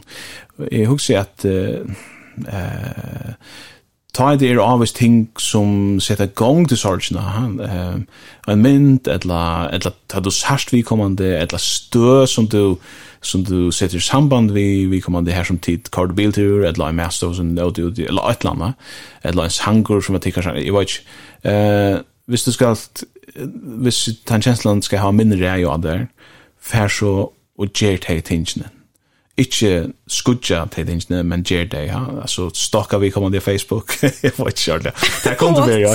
Jag 0.71 0.89
husker 0.89 1.19
att 1.19 1.45
eh 1.45 3.33
ta 4.13 4.33
det 4.35 4.49
er 4.51 4.59
avvis 4.59 4.91
ting 4.95 5.29
som 5.39 5.99
setter 6.03 6.27
gong 6.35 6.65
til 6.67 6.77
sorgina, 6.77 7.21
uh, 7.63 8.51
en 8.51 8.63
mynd, 8.63 9.07
eller, 9.07 9.69
eller 9.71 9.95
ta 10.11 10.19
du 10.19 10.31
sørst 10.31 10.73
vi 10.73 10.81
kommande, 10.83 11.29
eller 11.37 11.61
stø 11.61 12.25
som 12.27 12.47
du, 12.51 12.75
som 13.21 13.45
du 13.47 13.71
setter 13.71 14.03
samband 14.03 14.51
vi, 14.51 14.85
vi 14.91 14.99
kommande 14.99 15.31
her 15.31 15.47
som 15.47 15.59
tid 15.59 15.91
kard 15.95 16.15
biltur, 16.17 16.65
eller 16.67 16.89
en 16.89 16.99
master 16.99 17.33
som 17.33 17.55
du, 17.55 17.85
eller 17.87 18.29
et 18.29 18.43
eller 18.43 18.51
annet, 18.51 18.91
eller 19.23 19.47
en 19.47 19.57
sanger 19.61 20.01
som 20.01 20.19
jeg 20.19 20.27
tikkar 20.27 20.51
jeg 20.55 20.75
vet 20.75 20.91
ikke, 20.91 21.05
uh, 21.47 22.03
hvis 22.27 22.43
du 22.43 22.51
skal, 22.51 22.75
hvis 23.83 24.03
den 24.27 24.43
kjenslan 24.43 24.83
skal 24.83 25.05
ha 25.05 25.15
mindre 25.15 25.39
rei 25.39 25.63
av 25.63 25.81
der, 25.83 26.05
fær 26.61 26.91
så 26.91 27.31
og 27.61 27.73
gjer 27.77 27.99
teg 28.01 28.23
tingene, 28.25 28.69
ikke 29.39 29.91
skudja 30.11 30.65
til 30.73 30.85
tingene, 30.85 31.21
men 31.23 31.43
gjør 31.47 31.69
det, 31.71 31.81
ja. 31.87 31.99
Altså, 32.21 32.49
stokka 32.55 32.97
vi 32.99 33.09
kommer 33.09 33.29
til 33.31 33.41
Facebook. 33.41 33.93
jeg 34.23 34.31
var 34.37 34.51
ikke 34.51 34.59
kjørt 34.59 34.83
det. 34.83 34.93
Det 35.23 35.37
kom 35.39 35.55
til 35.55 35.67
meg, 35.69 35.85
ja. 35.85 35.93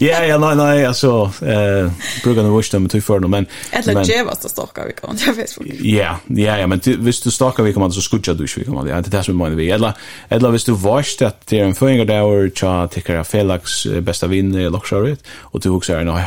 Ja, 0.00 0.22
ja, 0.24 0.38
nei, 0.40 0.54
nei, 0.58 0.84
altså, 0.88 1.12
eh, 1.44 1.90
bruker 2.24 2.42
noe 2.42 2.54
vurs 2.54 2.70
dem 2.72 2.88
til 2.88 3.02
for 3.04 3.20
noe, 3.20 3.30
men... 3.32 3.48
Eller 3.76 4.00
gjør 4.08 4.32
at 4.32 4.44
det 4.44 4.52
stokka 4.54 4.86
vi 4.88 4.96
kommer 4.98 5.20
til 5.20 5.36
Facebook. 5.36 5.68
Ja, 5.84 6.16
ja, 6.32 6.56
ja, 6.62 6.68
men 6.70 6.80
hvis 6.80 7.20
du 7.24 7.30
stokka 7.34 7.66
vi 7.66 7.74
kommer 7.76 7.92
til, 7.92 8.00
så 8.00 8.08
skudja 8.08 8.34
du 8.34 8.46
ikke 8.46 8.62
vi 8.62 8.68
kommer 8.70 8.86
til. 8.86 8.94
Ja, 8.94 9.02
det 9.04 9.12
er 9.12 9.18
det 9.18 9.24
som 9.26 9.36
vi 9.36 9.42
mener 9.42 9.60
vi. 9.60 9.68
Eller, 9.74 9.98
eller 10.30 10.54
hvis 10.56 10.64
du 10.64 10.74
vars 10.74 11.14
til 11.18 11.28
at 11.28 11.44
det 11.50 11.60
er 11.60 11.68
en 11.68 11.76
føringer 11.76 12.08
der, 12.08 12.24
og 12.24 12.54
tja, 12.56 12.72
tikkara 12.92 13.26
Felix 13.28 13.82
besta 14.04 14.30
vinn, 14.32 14.54
i 14.56 14.70
Lokshavret, 14.72 15.20
og 15.52 15.62
du 15.62 15.70
hukser, 15.74 16.00
nei, 16.08 16.22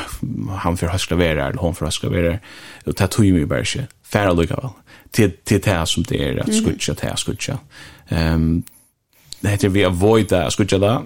han 0.62 0.78
får 0.78 0.94
høskla 0.94 1.18
vera, 1.18 1.50
eller 1.50 1.66
hon 1.66 1.76
får 1.76 1.90
høskla 1.90 2.14
vera, 2.14 2.38
og 2.86 2.94
det 2.94 3.08
er 3.08 3.12
tog 3.12 3.34
mye 3.34 3.50
bare 3.50 3.66
ikke 3.66 3.88
færa 4.12 4.36
lukka 4.36 4.60
vel. 4.62 4.76
Til 5.12 5.34
det 5.50 5.88
som 5.88 6.04
det 6.08 6.22
er 6.22 6.44
at 6.44 6.54
skutja, 6.56 6.94
det 6.94 7.10
her 7.10 7.16
skutja. 7.16 7.58
Ehm 8.12 8.64
det 9.42 9.50
heter 9.56 9.70
vi 9.74 9.86
avoid 9.86 10.32
avoida 10.32 10.50
skutja 10.54 10.78
da, 10.82 10.98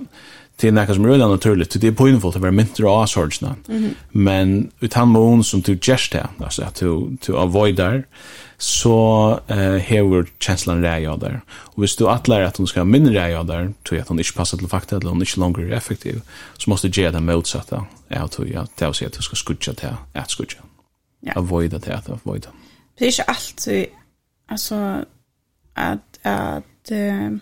til 0.60 0.74
nekka 0.76 0.96
som 0.96 1.06
røyla 1.08 1.28
naturligt, 1.28 1.72
til 1.72 1.82
det 1.84 1.92
er 1.92 1.98
poinfullt 2.00 2.38
å 2.40 2.44
være 2.44 2.56
myntre 2.56 2.88
av 2.88 3.08
sorgsna. 3.12 3.56
Mm 3.68 3.84
-hmm. 3.84 3.94
Men 4.12 4.72
utan 4.82 5.08
mån 5.08 5.44
som 5.44 5.62
du 5.62 5.76
gjerst 5.76 6.12
det, 6.14 6.26
altså 6.40 6.64
at 6.64 6.80
du, 6.80 7.18
du 7.28 7.38
avoidar, 7.38 8.04
så 8.58 9.40
eh, 9.48 9.78
hever 9.82 10.26
kjenslan 10.40 10.84
rei 10.84 11.06
av 11.06 11.20
der. 11.20 11.42
Og 11.66 11.80
hvis 11.80 11.96
du 11.96 12.08
atler 12.08 12.46
at 12.46 12.58
hun 12.58 12.68
skal 12.68 12.80
ha 12.80 12.84
mindre 12.86 13.14
rei 13.14 13.34
av 13.34 13.48
der, 13.48 13.74
tror 13.84 13.96
jeg 13.96 14.02
at 14.02 14.08
hun 14.08 14.20
ikke 14.20 14.34
passer 14.36 14.58
til 14.58 14.68
fakta, 14.68 14.96
eller 14.96 15.10
hun 15.10 15.22
ikke 15.22 15.40
langer 15.40 15.60
er 15.60 15.78
effektiv, 15.78 16.22
så 16.58 16.70
måste 16.70 16.88
du 16.88 17.02
gjøre 17.02 17.12
det 17.12 17.24
motsatte, 17.24 17.80
jeg 18.10 18.32
tror 18.32 18.46
jeg, 18.46 18.66
til 18.78 18.88
å 18.88 18.94
si 18.94 19.06
at 19.06 19.18
du 19.18 19.22
skal 19.22 19.38
skutja 19.38 19.74
til 19.74 19.90
at 20.14 20.32
skutja. 20.32 20.60
Ja. 21.26 21.32
Avoida 21.36 21.78
det, 21.78 21.92
at 21.92 22.10
avoida. 22.10 22.50
Mm 22.50 22.65
det 22.98 23.06
är 23.06 23.10
inte 23.10 23.24
alltid 23.24 23.86
alltså 24.48 25.06
att 25.74 26.20
att 26.22 26.92
uh, 26.92 27.38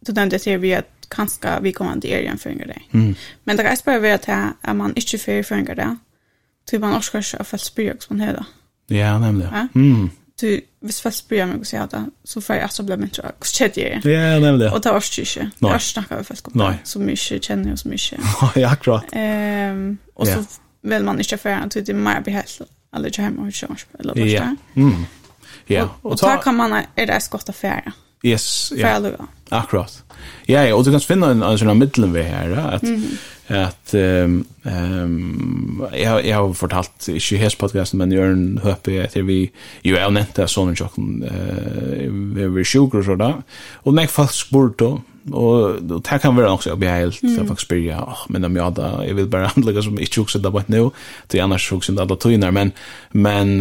då 0.00 0.12
den 0.12 0.28
det 0.28 0.38
ser 0.38 0.58
vi 0.58 0.74
att 0.74 0.90
kanske 1.08 1.60
vi 1.60 1.72
kommer 1.72 2.00
till 2.00 2.10
igen 2.10 2.38
för 2.38 2.50
det. 2.50 2.82
Mm. 2.92 3.14
Men 3.44 3.56
det 3.56 3.62
är 3.62 3.76
bara 3.84 3.98
vet 3.98 4.28
att 4.28 4.54
att 4.60 4.76
man 4.76 4.92
inte 4.96 5.18
för 5.18 5.42
för 5.42 5.74
det. 5.74 5.96
Typ 6.66 6.80
man 6.80 6.96
också 6.96 7.22
ska 7.22 7.44
få 7.44 7.58
spyrja 7.58 7.94
som 7.98 8.18
det 8.18 8.32
då. 8.32 8.44
Ja, 8.96 9.18
nämligen. 9.18 9.52
Ja? 9.54 9.68
Mm. 9.74 10.10
Du 10.40 10.60
vis 10.80 11.00
fast 11.00 11.18
spyr 11.18 11.46
mig 11.46 11.64
så 11.64 11.76
att 11.76 11.94
så 12.24 12.40
får 12.40 12.56
jeg 12.56 12.62
altså 12.62 12.82
bli 12.82 12.96
mindre 12.96 13.22
jag 13.22 13.32
skjedde 13.40 13.80
ju. 13.80 14.10
Ja, 14.10 14.38
nämligen. 14.40 14.72
Och 14.72 14.80
det 14.80 14.92
var 14.92 15.20
ikke. 15.20 15.50
Det 15.58 15.66
var 15.66 15.78
snakket 15.78 16.18
vi 16.18 16.24
folk 16.24 16.54
Nej. 16.54 16.78
Så 16.84 16.98
mycket 16.98 17.44
känner 17.44 17.68
jag 17.68 17.78
så 17.78 17.88
mycket. 17.88 18.20
ja, 18.56 18.68
akkurat. 18.68 19.04
Um, 19.12 19.98
och 20.14 20.28
så 20.28 20.44
vill 20.82 21.04
man 21.04 21.20
ikke 21.20 21.38
føre, 21.38 21.68
det 21.68 21.88
er 21.88 21.94
mer 21.94 22.20
behelt 22.20 22.62
alla 22.94 23.08
jamar 23.12 23.46
och 23.46 23.54
så 23.54 23.66
eller 23.98 24.14
vad 24.14 24.28
Ja. 24.28 24.56
Mm. 24.74 25.04
Ja, 25.66 25.82
og, 25.82 25.90
og 26.02 26.12
och, 26.12 26.34
och 26.34 26.44
kan 26.44 26.54
man 26.54 26.72
er 26.96 27.06
det 27.06 27.20
skott 27.20 27.48
affär. 27.48 27.92
Yes, 28.24 28.72
ja. 28.76 28.96
Yeah. 29.00 29.28
Akkurat. 29.52 30.02
Ja, 30.48 30.62
ja, 30.62 30.74
og 30.74 30.84
du 30.84 30.90
kan 30.92 31.02
finna 31.04 31.30
en, 31.32 31.44
en 31.44 31.60
sånn 31.60 31.78
middelen 31.78 32.12
ved 32.14 32.28
her, 32.28 32.52
at, 32.76 32.82
mm 32.82 32.96
-hmm. 32.96 33.16
at 33.60 33.94
um, 33.94 34.46
um, 34.64 35.86
jeg, 35.92 36.24
jeg 36.24 36.34
har 36.34 36.52
fortalt, 36.52 37.08
ikke 37.08 37.36
i 37.36 37.38
hest 37.38 37.58
podcasten, 37.58 37.98
men 37.98 38.12
i 38.12 38.16
Ørn 38.20 38.60
Høpe, 38.62 38.98
etter 39.04 39.22
vi, 39.22 39.50
jo, 39.84 39.94
jeg 39.94 40.02
har 40.02 40.10
nevnt 40.10 40.36
det, 40.36 40.48
sånn 40.50 40.76
tjokken, 40.76 41.24
uh, 41.24 42.36
vi 42.36 42.60
er 42.60 42.64
sjukker 42.64 42.98
og 42.98 43.04
sånn, 43.04 43.42
og 43.84 43.94
meg 43.94 44.10
faktisk 44.10 44.48
spurt 44.48 44.78
da, 44.80 44.90
og 45.32 45.80
det 45.88 46.20
kan 46.20 46.36
være 46.36 46.50
også, 46.52 46.70
jeg 46.70 46.78
blir 46.78 46.88
helt, 46.88 47.22
mm. 47.22 47.36
jeg 47.36 47.46
faktisk 47.46 47.66
spyrir, 47.66 47.86
ja, 47.86 48.02
oh, 48.02 48.26
men 48.28 48.44
om 48.44 48.56
jeg 48.56 48.76
da, 48.76 48.90
jeg 49.04 49.16
vil 49.16 49.26
bare 49.26 49.52
handle 49.54 49.82
som 49.88 49.98
ikke 49.98 50.20
hukse 50.20 50.38
det 50.38 50.52
bare 50.52 50.68
nå, 50.68 50.92
til 51.28 51.40
annars 51.40 51.68
hukse 51.68 51.92
det 51.92 52.00
alle 52.00 52.16
tøyner, 52.16 52.50
men, 52.50 52.72
men, 53.12 53.56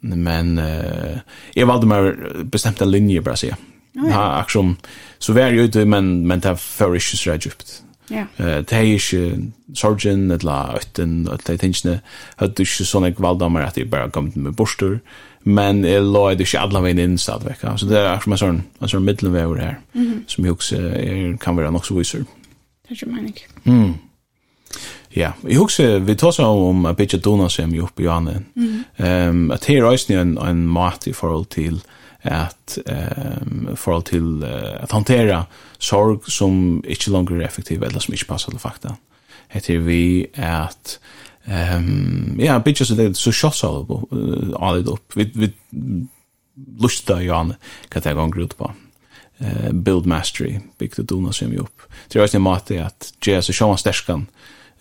men, 0.00 0.58
uh, 0.58 1.20
jeg 1.56 1.68
valgte 1.68 1.86
meg 1.86 2.48
bestemt 2.50 2.82
en 2.82 2.90
linje, 2.90 3.20
bare 3.20 3.36
sier, 3.36 3.56
Ja, 3.94 4.38
action. 4.40 4.76
Så 5.18 5.32
var 5.32 5.52
jo 5.54 5.62
ute 5.62 5.84
men 5.84 6.26
men 6.26 6.40
det 6.40 6.58
för 6.58 6.94
ikke 6.94 7.16
så 7.16 7.38
djupt. 7.38 7.82
Ja. 8.10 8.26
Eh 8.38 8.60
det 8.64 8.72
er 8.72 8.80
ikke 8.80 9.50
sergeant 9.74 10.32
eller 10.32 10.76
ötten 10.76 11.28
att 11.28 11.44
det 11.44 11.58
tänkte 11.58 12.00
att 12.36 12.56
du 12.56 12.64
skulle 12.64 12.86
såna 12.86 13.12
kvaldammar 13.12 13.62
at 13.62 13.74
det 13.74 13.90
bare 13.90 14.10
kom 14.10 14.32
med 14.34 14.52
borstor 14.52 15.00
men 15.44 15.84
jeg 15.84 16.02
låg 16.02 16.38
det 16.38 16.46
ikke 16.46 16.60
alle 16.60 16.80
veien 16.82 16.98
inn 16.98 17.18
så 17.18 17.32
att. 17.32 17.80
Så 17.80 17.86
det 17.86 17.98
er 17.98 18.20
som 18.20 18.32
en 18.32 18.38
sånn 18.38 18.56
en 18.56 18.88
sånn 18.88 18.88
sån 18.88 19.04
mittelväg 19.04 19.60
här 19.60 19.78
som 20.26 20.44
jeg 20.44 20.52
også 20.52 20.76
är, 20.76 21.36
kan 21.36 21.56
være 21.56 21.72
nok 21.72 21.86
så 21.86 21.94
viser. 21.94 22.18
Det 22.18 22.90
er 22.90 22.94
ikke 22.94 23.12
menig. 23.12 23.46
Mm. 23.64 23.94
Ja, 25.16 25.32
jeg 25.48 25.58
husker 25.58 25.98
vi 25.98 26.14
tar 26.14 26.32
seg 26.32 26.44
om 26.44 26.86
a 26.86 26.92
bitch 26.92 27.20
donar 27.22 27.48
som 27.48 27.74
er 27.74 27.82
oppe 27.82 28.02
i 28.02 28.08
Anne. 28.08 28.44
Um, 28.98 29.50
at 29.50 29.64
här 29.64 29.76
er 29.76 29.84
også 29.84 30.12
en 30.12 30.38
en 30.38 30.66
mat 30.68 31.06
i 31.06 31.12
forhold 31.12 31.46
til 31.50 31.82
at 32.24 32.78
um, 32.88 33.76
forhold 33.76 34.04
til 34.08 34.42
uh, 34.42 34.82
at 34.82 34.92
hantera 34.92 35.44
sorg 35.78 36.24
som 36.32 36.80
ikkje 36.88 37.12
langer 37.12 37.36
er 37.36 37.48
effektiv 37.48 37.82
eller 37.82 38.00
som 38.00 38.14
ikkje 38.16 38.28
passar 38.28 38.54
til 38.54 38.62
fakta. 38.62 38.94
Heter 39.52 39.84
vi 39.84 40.26
at 40.40 40.98
um, 41.44 42.40
ja, 42.40 42.58
bitches 42.58 42.90
er 42.90 43.02
det 43.02 43.16
så 43.16 43.32
shots 43.32 43.60
kjøttsalvo 43.60 44.00
uh, 44.08 44.56
alit 44.68 44.88
up. 44.88 45.16
Vi, 45.16 45.28
vi 45.34 45.52
lusta 46.80 47.20
jan 47.22 47.54
hva 47.90 48.00
det 48.00 48.10
er 48.10 48.18
ganger 48.18 48.46
ut 48.46 48.56
på. 48.56 48.72
Uh, 49.42 49.70
build 49.72 50.08
mastery, 50.08 50.60
bygde 50.78 51.04
dona 51.10 51.32
som 51.32 51.52
vi 51.52 51.60
opp. 51.60 51.88
Det 52.08 52.18
er 52.18 52.24
også 52.24 52.40
en 52.40 52.48
måte 52.48 52.80
at 52.80 53.12
Jesus 53.20 53.52
er 53.52 53.60
sjåan 53.60 53.80
sterskan 53.80 54.28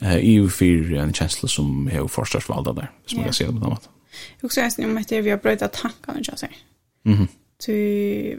uh, 0.01 0.19
i 0.19 0.37
og 0.39 0.53
fyr 0.55 0.95
en 1.01 1.15
kjensla 1.15 1.51
som 1.51 1.89
er 1.91 1.99
jo 1.99 2.11
forstarsvalda 2.11 2.77
der, 2.79 2.93
som 3.05 3.19
man 3.19 3.33
kan 3.33 3.41
se 3.41 3.49
det 3.49 3.55
på 3.57 3.65
den 3.65 3.73
måten. 3.75 3.89
Jeg 4.13 4.45
husker 4.45 4.69
jeg 4.69 4.85
om 4.85 4.97
at 5.01 5.11
vi 5.11 5.33
har 5.33 5.41
brøyta 5.41 5.67
tankene, 5.73 6.21
ikke 6.21 6.37
jeg 6.45 6.61
Mhm. 7.05 7.21
Mm 7.21 7.27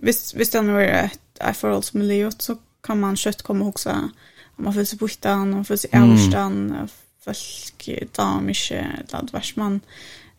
hvis, 0.02 0.30
hvis 0.36 0.48
det 0.48 0.64
nu 0.64 0.76
er 0.76 1.04
et, 1.04 1.20
et 1.48 1.56
forhold 1.56 1.82
som 1.82 2.00
er 2.00 2.04
livet, 2.04 2.42
så 2.42 2.56
kan 2.84 2.96
man 3.00 3.16
kjøtt 3.16 3.44
komme 3.44 3.64
og 3.64 3.72
huske 3.72 3.90
om 3.90 4.64
man 4.64 4.74
føler 4.74 4.86
seg 4.86 4.98
bort 4.98 5.26
om 5.26 5.48
man 5.48 5.64
føler 5.64 5.80
seg 5.82 5.96
avstand, 5.98 6.58
mm. 6.70 6.92
folk 7.24 7.88
damer 8.16 8.54
ikke, 8.54 8.82
eller 9.00 9.32
hva 9.32 9.42
man 9.56 9.80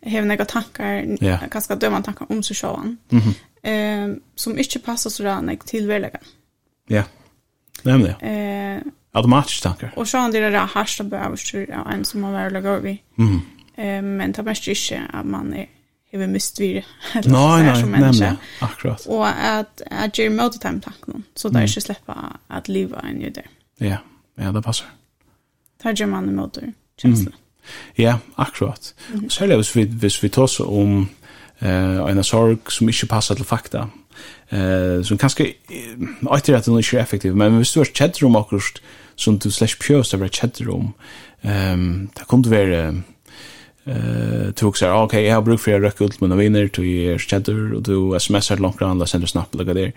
har 0.06 0.24
noen 0.24 0.46
tanker, 0.46 1.02
yeah. 1.22 1.44
kanskje 1.50 1.76
dømmer 1.82 2.04
tanker 2.06 2.30
om 2.30 2.42
seg 2.42 2.56
sjåan, 2.56 2.98
mm 3.10 3.20
-hmm. 3.20 3.34
eh, 3.62 4.16
som 4.36 4.58
ikke 4.58 4.78
passer 4.78 5.10
så 5.10 5.24
rannig 5.24 5.60
til 5.66 5.88
velgeren. 5.88 6.26
Ja, 6.90 7.02
det 7.84 7.92
er 7.92 7.98
det. 7.98 8.16
Eh, 8.22 8.92
Automatisk 9.14 9.62
tanker. 9.62 9.88
Og 9.96 10.06
så 10.06 10.30
det 10.32 10.42
er 10.42 10.50
det 10.50 10.60
hardt 10.60 11.00
å 11.00 11.04
bli 11.04 11.18
avstyr 11.18 11.72
av 11.72 11.92
en 11.92 12.04
som 12.04 12.20
man 12.20 12.32
vil 12.32 12.52
lage 12.52 12.70
over 12.70 12.88
i. 12.88 13.02
Mm. 13.16 13.40
Eh, 13.78 14.02
men 14.02 14.32
det 14.32 14.38
er 14.38 14.42
mest 14.42 14.68
ikke 14.68 15.00
at 15.14 15.26
man 15.26 15.52
er 15.54 15.66
över 16.16 16.26
mystvir 16.26 16.84
eller 17.14 17.30
nej, 17.30 17.62
nej, 17.62 17.80
som 17.80 17.90
människa. 17.90 18.36
Akkurat. 18.60 19.06
Och 19.06 19.28
att 19.28 19.82
att 19.90 20.18
ge 20.18 20.30
mot 20.30 20.60
time 20.60 20.80
tanken 20.80 21.22
så 21.34 21.48
där 21.48 21.60
mm. 21.60 21.68
inte 21.68 21.80
släppa 21.80 22.38
att 22.46 22.68
leva 22.68 23.00
en 23.00 23.20
ju 23.20 23.30
där. 23.30 23.46
Ja, 23.78 23.96
ja 24.34 24.52
det 24.52 24.62
passar. 24.62 24.86
Tar 25.82 25.94
ju 25.94 26.06
man 26.06 26.34
mot 26.34 26.54
det. 26.54 26.72
Känsla. 27.02 27.32
Ja, 27.94 28.18
akkurat. 28.34 28.94
Mm 29.12 29.28
-hmm. 29.28 29.56
Hvis 29.56 29.76
vi 29.76 29.84
hvis 29.84 30.24
vi 30.24 30.28
tar 30.28 30.46
så 30.46 30.66
om 30.66 31.08
eh 31.58 31.68
uh, 31.68 32.10
en 32.10 32.24
sorg 32.24 32.58
som 32.68 32.88
inte 32.88 33.06
passar 33.06 33.34
till 33.34 33.44
fakta. 33.44 33.88
Eh 34.48 34.60
uh, 34.60 35.02
som 35.02 35.18
kanske 35.18 35.44
uh, 35.44 36.32
att 36.32 36.44
det 36.44 36.52
är 36.52 36.70
inte 36.78 36.98
effektiv, 36.98 37.36
men 37.36 37.56
hvis 37.56 37.72
du 37.72 37.80
har 37.80 37.84
chatter 37.84 38.24
om 38.24 38.36
akkurat 38.36 38.82
som 39.16 39.38
du 39.38 39.50
slash 39.50 39.76
pjöst 39.80 40.14
över 40.14 40.28
chatter 40.28 40.68
om. 40.68 40.92
Ehm 41.42 41.72
um, 41.72 42.08
där 42.14 42.24
kommer 42.24 42.44
det 42.44 42.50
vara 42.50 43.02
Eh, 43.86 44.50
tog 44.52 44.78
så 44.78 44.92
okej, 44.92 45.24
jag 45.24 45.34
har 45.34 45.42
bruk 45.42 45.60
för 45.60 45.74
att 45.74 45.82
rycka 45.82 46.04
ut 46.04 46.20
mina 46.20 46.36
vänner 46.36 46.68
till 46.68 46.84
er 46.84 47.18
chatter 47.18 47.74
och 47.74 47.82
du 47.82 48.20
smsar 48.20 48.56
långt 48.56 48.78
grann 48.78 49.00
och 49.00 49.08
sender 49.08 49.26
snapp 49.26 49.54
lägga 49.54 49.74
där. 49.74 49.92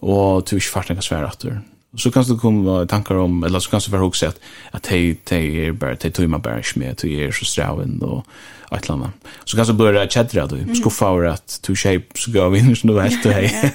Och 0.00 0.44
du 0.50 0.56
är 0.56 0.60
fast 0.60 0.90
en 0.90 1.02
svär 1.02 1.24
åter. 1.24 1.60
Så 1.96 2.10
kan 2.10 2.22
du 2.22 2.38
komma 2.38 2.86
tankar 2.86 3.14
om 3.14 3.44
eller 3.44 3.58
så 3.58 3.70
kan 3.70 3.80
du 3.84 3.90
vara 3.90 4.04
också 4.04 4.26
att 4.26 4.40
att 4.70 4.86
hej 4.86 5.16
hej 5.30 5.66
är 5.66 5.72
bara 5.72 5.96
till 5.96 6.28
mig 6.28 6.40
bara 6.40 6.62
med 6.74 6.96
till 6.96 7.20
er 7.20 7.30
så 7.30 7.44
straven 7.44 8.02
och 8.02 8.26
ett 8.70 8.88
landa. 8.88 9.12
Så 9.44 9.56
kan 9.56 9.66
du 9.66 9.72
börja 9.72 10.08
chatta 10.08 10.46
då. 10.46 10.74
Skuffa 10.74 11.06
över 11.06 11.24
att 11.24 11.58
to 11.62 11.74
shape 11.74 12.04
så 12.14 12.32
går 12.32 12.50
vi 12.50 12.58
in 12.58 12.76
så 12.76 12.86
nu 12.86 13.00
helt 13.00 13.24
hej. 13.24 13.74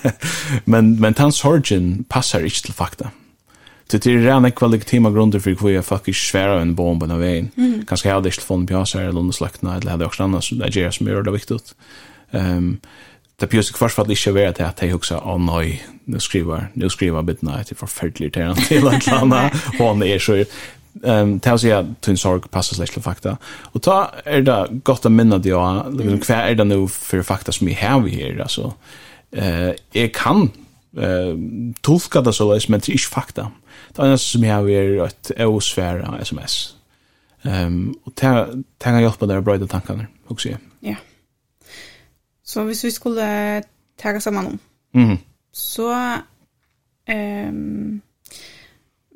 Men 0.65 0.99
men 0.99 1.13
tans 1.13 1.45
origin 1.45 2.03
passar 2.09 2.43
inte 2.43 2.61
till 2.61 2.73
fakta. 2.73 3.09
Så 3.87 3.97
det 3.97 4.05
är 4.05 4.17
redan 4.17 4.45
ekva 4.45 4.67
legitima 4.67 5.11
grunder 5.11 5.39
för 5.39 5.55
hur 5.61 5.69
jag 5.69 5.85
faktiskt 5.85 6.29
svärar 6.29 6.59
en 6.59 6.75
bomb 6.75 6.99
på 7.01 7.05
den 7.05 7.19
vägen. 7.19 7.51
Mm. 7.57 7.85
Kanske 7.87 8.09
hade 8.09 8.27
jag 8.27 8.33
inte 8.33 8.45
fått 8.45 8.57
en 8.57 8.67
pjäser 8.67 8.99
eller 8.99 9.11
någon 9.11 9.33
släktna 9.33 9.75
eller 9.77 9.91
hade 9.91 10.05
också 10.05 10.23
annars 10.23 10.51
Nigeria 10.51 10.91
som 10.91 11.07
gör 11.07 11.23
det 11.23 11.31
viktigt. 11.31 11.75
Um, 12.31 12.79
det 13.35 13.47
pjäser 13.47 13.73
kvar 13.73 13.89
för 13.89 14.01
att 14.01 14.09
inte 14.09 14.31
vara 14.31 14.53
till 14.53 14.65
att 14.65 14.81
jag 14.81 14.95
också, 14.95 15.21
åh 15.25 15.35
oh, 15.35 15.57
nej, 15.57 15.85
nu 16.05 16.19
skriver, 16.19 16.67
nu 16.73 16.89
skriver 16.89 17.21
Midnight, 17.21 17.67
det 17.67 17.73
är 17.73 17.75
förfärdligt 17.75 18.19
irriterande 18.19 18.61
till 18.61 18.87
ett 18.87 19.07
landa. 19.07 19.51
Hon 19.77 20.03
är 20.03 20.19
så 20.19 20.43
ehm 21.03 21.39
tals 21.39 21.63
ja 21.63 21.85
tun 21.99 22.17
sorg 22.17 22.41
passa 22.49 22.75
slash 22.75 23.01
fakta. 23.01 23.37
Och 23.45 23.81
ta 23.81 24.11
är 24.25 24.41
det 24.41 24.67
gott 24.83 25.05
att 25.05 25.11
minna 25.11 25.37
det 25.37 25.49
ja, 25.49 25.89
liksom 25.89 26.19
kvar 26.19 26.35
är 26.35 26.55
det 26.55 26.63
nu 26.63 26.87
för 26.87 27.21
fakta 27.21 27.51
som 27.51 27.67
vi 27.67 27.73
har 27.73 28.01
vi 28.01 28.11
här 28.11 28.41
alltså. 28.41 28.73
uh, 29.37 29.71
jag 29.91 30.13
kan 30.13 30.51
eh 30.97 31.35
tolka 31.81 32.21
det 32.21 32.33
så 32.33 32.47
men 32.47 32.79
det 32.79 32.89
är 32.89 32.91
inte 32.91 33.07
fakta. 33.11 33.51
Det 33.95 34.01
enda 34.01 34.17
som 34.17 34.43
jag 34.43 34.55
har 34.55 34.69
är 34.69 35.05
ett 35.05 35.31
osfära 35.39 36.19
SMS. 36.21 36.75
Ehm 37.43 37.65
um, 37.65 37.95
och 38.03 38.15
ta 38.15 38.45
ta 38.77 38.89
kan 38.89 39.01
hjälpa 39.01 39.25
där 39.25 39.41
bröda 39.41 39.67
tankarna 39.67 40.07
också. 40.27 40.49
Ja. 40.79 40.95
Så 42.43 42.63
hvis 42.63 42.83
vi 42.83 42.91
skulle 42.91 43.63
ta 43.97 44.19
samman 44.19 44.45
om. 44.45 44.59
Mm. 44.93 45.17
Så 45.51 45.91
ehm 47.05 47.49
um, 47.49 48.01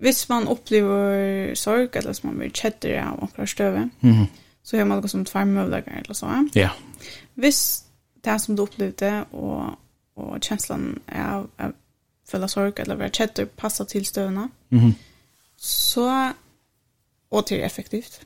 hvis 0.02 0.30
man 0.30 0.48
upplever 0.48 1.56
sorg 1.56 1.90
eller 1.94 2.08
hvis 2.08 2.24
man 2.24 2.38
blir 2.38 2.50
kjetter 2.50 3.02
av 3.02 3.24
akkurat 3.24 3.50
støve, 3.50 3.90
Mm. 4.02 4.26
Så 4.64 4.78
har 4.78 4.86
man 4.86 5.00
noe 5.02 5.10
som 5.10 5.26
tvær 5.26 5.46
möjligheter 5.46 5.92
eller 5.98 6.14
så. 6.14 6.28
Ja. 6.56 6.70
Hvis 7.36 7.84
det 8.24 8.42
som 8.42 8.56
du 8.56 8.62
upplevde 8.62 9.26
och 9.32 9.80
och 10.20 10.44
känslan 10.44 11.00
av, 11.16 11.50
av 11.58 11.74
följa 12.28 12.48
sorg 12.48 12.74
eller 12.76 12.96
vara 12.96 13.10
kättor 13.10 13.46
passar 13.46 13.86
till 13.86 14.06
stövna. 14.06 14.50
Mm 14.72 14.86
-hmm. 14.86 14.94
Så 15.58 16.32
och 17.30 17.48
till 17.48 17.64
effektivt. 17.64 18.22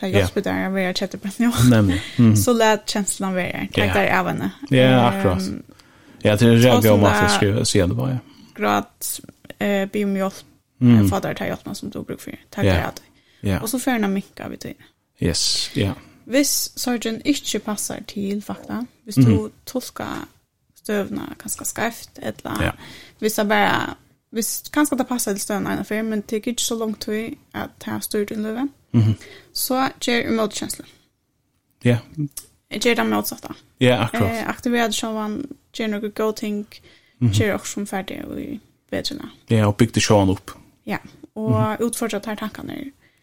Ta 0.00 0.06
jag 0.06 0.14
yeah. 0.14 0.28
spelar 0.28 0.62
jag 0.62 0.70
vara 0.70 0.94
kättor 0.94 1.18
på 1.18 1.28
nu. 1.36 1.50
Nej 1.70 2.00
men. 2.16 2.36
Så 2.36 2.52
lät 2.52 2.88
känslan 2.88 3.34
vara. 3.34 3.66
Tack 3.72 3.94
där 3.94 4.18
av 4.18 4.26
henne. 4.26 4.50
Ja, 4.68 5.08
akkurat. 5.08 5.42
Ja, 6.18 6.36
det 6.36 6.46
är 6.46 6.66
jag 6.66 6.94
om 6.94 7.04
att 7.04 7.32
skriver, 7.32 7.64
se 7.64 7.86
det 7.86 7.94
bara. 7.94 8.18
Grat 8.54 9.20
eh 9.58 9.88
be 9.92 10.04
om 10.04 10.16
hjälp. 10.16 10.34
Mm. 10.80 11.08
Fader 11.08 11.34
tar 11.34 11.46
hjälp 11.46 11.60
som 11.72 11.90
du 11.90 12.02
brukar 12.02 12.22
för. 12.22 12.38
Tack 12.50 12.64
där. 12.64 12.90
Ja. 13.40 13.60
Och 13.60 13.70
så 13.70 13.78
förna 13.78 14.08
mycket 14.08 14.46
av 14.46 14.54
det. 14.60 14.74
Yes, 15.18 15.70
ja. 15.74 15.82
Yeah. 15.82 15.96
Hvis 16.30 16.72
sorgen 16.76 17.22
ikke 17.24 17.58
passer 17.58 18.02
til 18.08 18.42
fakta, 18.42 18.84
hvis 19.04 19.14
du 19.14 19.20
mm 19.20 19.38
-hmm. 19.38 19.50
tolker 19.66 20.28
stövna 20.82 21.22
ganska 21.38 21.64
skarpt 21.64 22.18
eller 22.18 22.64
ja. 22.64 22.72
vissa 23.18 23.44
bara 23.44 23.96
visst 24.30 24.70
kanske 24.72 24.96
det 24.96 25.04
passar 25.04 25.32
till 25.32 25.40
stövna 25.40 25.72
en 25.72 25.78
affär 25.78 26.02
men 26.02 26.22
det 26.26 26.36
gick 26.36 26.46
inte 26.46 26.62
så 26.62 26.78
långt 26.78 27.00
tid 27.00 27.36
att 27.52 27.78
ta 27.78 28.00
styrt 28.00 28.30
in 28.30 28.42
löven. 28.42 28.68
Mhm. 28.90 29.02
Mm 29.02 29.14
så 29.52 29.88
ger 30.00 30.26
emotkänsla. 30.26 30.84
Ja. 31.82 31.96
Jag 32.68 32.86
ger 32.86 32.96
dem 32.96 33.10
motsatta. 33.10 33.54
Ja, 33.78 33.98
akkurat. 33.98 34.30
Eh, 34.30 34.48
aktiverade 34.48 34.92
självan 34.92 35.46
ger 35.72 35.88
några 35.88 36.08
go 36.08 36.32
think 36.32 36.82
ger 37.18 37.54
också 37.54 37.72
som 37.72 37.86
färdig 37.86 38.24
och 38.24 38.40
i 38.40 38.60
vetarna. 38.90 39.30
Ja, 39.46 39.66
och 39.66 39.76
byggde 39.76 40.00
sjön 40.00 40.28
upp. 40.30 40.50
Ja, 40.84 40.98
och 41.32 41.50
mm 41.50 41.62
-hmm. 41.62 41.86
utforskade 41.86 42.26
här 42.26 42.36
tankarna. 42.36 42.72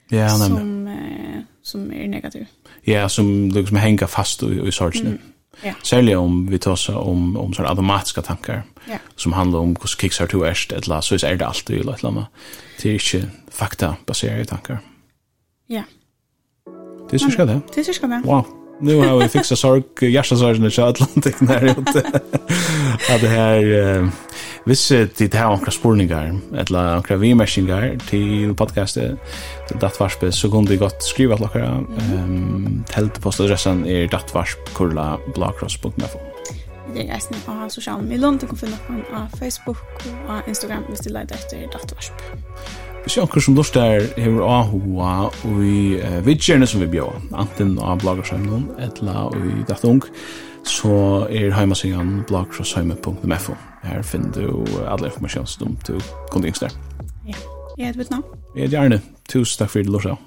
Ja, 0.10 0.38
nämligen. 0.38 0.58
Som 0.58 0.88
eh, 0.88 1.42
som 1.62 1.94
är 1.94 2.08
negativ. 2.08 2.46
Ja, 2.82 3.10
som 3.10 3.50
liksom 3.50 3.78
hänger 3.78 4.08
fast 4.08 4.44
i, 4.44 4.62
i 4.68 4.72
sorgen. 4.72 5.08
Mm. 5.08 5.20
Ja. 5.64 5.74
Særlig 5.84 6.18
om 6.18 6.46
vi 6.52 6.58
tar 6.58 6.78
om 6.98 7.38
om 7.38 7.54
sånne 7.54 7.70
automatiske 7.70 8.22
tankar 8.22 8.64
ja. 8.88 9.00
som 9.16 9.34
handler 9.34 9.60
om 9.60 9.76
hur 9.82 9.88
kicksar 9.88 10.28
to 10.28 10.44
erst 10.46 10.74
eller 10.74 11.02
så 11.02 11.16
er 11.16 11.36
det 11.36 11.46
alltid 11.46 11.80
eller 11.80 12.08
annet. 12.08 12.26
Det 12.82 12.90
är 12.90 12.94
inte 12.94 13.32
faktabaserade 13.52 14.46
tankar. 14.46 14.80
Ja. 15.68 15.84
Det 17.10 17.16
er 17.16 17.30
så 17.32 17.46
det. 17.46 17.62
Det 17.76 17.88
er 17.88 17.94
så 17.94 18.08
det. 18.08 18.22
Wow. 18.26 18.46
Nu 18.82 19.00
har 19.02 19.18
vi 19.18 19.28
fixat 19.28 19.58
sorg, 19.58 19.84
hjärtasorgen 20.02 20.66
i 20.66 20.82
Atlantik 20.82 21.40
när 21.42 21.64
ute. 21.64 22.00
Att 23.10 23.22
det 23.22 23.28
här... 23.28 23.64
Uh, 23.64 24.10
Hvis 24.68 24.92
det 25.20 25.34
har 25.34 25.48
onkra 25.48 25.72
spurningar, 25.72 26.34
eller 26.60 26.98
onkra 26.98 27.16
vimersingar 27.16 27.96
til 28.10 28.54
podcastet, 28.54 29.18
til 29.68 29.78
Dattvarspe, 29.80 30.32
så 30.32 30.50
kunne 30.52 30.68
du 30.68 30.78
godt 30.78 31.04
skriva 31.08 31.36
til 31.38 31.46
okkara. 31.48 31.78
Um, 32.12 32.84
Teltepostadressen 32.92 33.86
er 33.88 34.08
dattvarsp.blagkross.info 34.12 36.18
Det 36.94 37.02
er 37.06 37.14
reisende 37.14 37.40
av 37.48 37.70
sosiale 37.72 38.04
medier, 38.04 38.32
du 38.36 38.48
kan 38.48 38.58
finne 38.60 38.76
okkara 38.82 39.22
av 39.22 39.28
Facebook 39.40 39.80
og 40.04 40.30
av 40.36 40.42
Instagram 40.52 40.84
hvis 40.90 41.04
du 41.06 41.10
leiter 41.16 41.36
etter 41.40 41.60
Dattvarsp. 41.72 42.18
Hvis 43.06 43.16
jeg 43.16 43.24
onkra 43.24 43.40
som 43.40 43.56
lort 43.56 43.72
der 43.72 44.04
hever 44.18 44.44
ahua 44.44 45.32
og 45.32 45.64
i 45.64 45.96
uh, 45.96 46.20
vidgjerne 46.28 46.68
som 46.68 46.84
vi 46.84 46.92
bjør, 46.98 47.16
anten 47.40 47.80
av 47.80 48.04
blagkrossheimnon, 48.04 48.68
eller 48.84 49.32
i 49.48 49.64
dattung, 49.72 50.04
så 50.68 51.24
er 51.32 51.56
heimasingan 51.56 52.28
blagkrossheime.fo. 52.28 53.56
Her 53.88 54.02
finner 54.04 54.32
du 54.36 54.66
alle 54.88 55.08
informasjoner 55.08 55.48
som 55.48 55.78
du 55.88 56.00
kunne 56.32 56.50
yngst 56.50 56.66
der. 56.66 56.74
Ja, 57.28 57.38
jeg 57.78 57.86
heter 57.88 58.02
vittna. 58.04 58.22
Jeg 58.56 58.68
er 58.68 58.74
gjerne. 58.76 59.02
Tusen 59.30 59.62
takk 59.62 59.72
for 59.72 59.80
det, 59.84 59.92
Lorsa. 59.92 60.18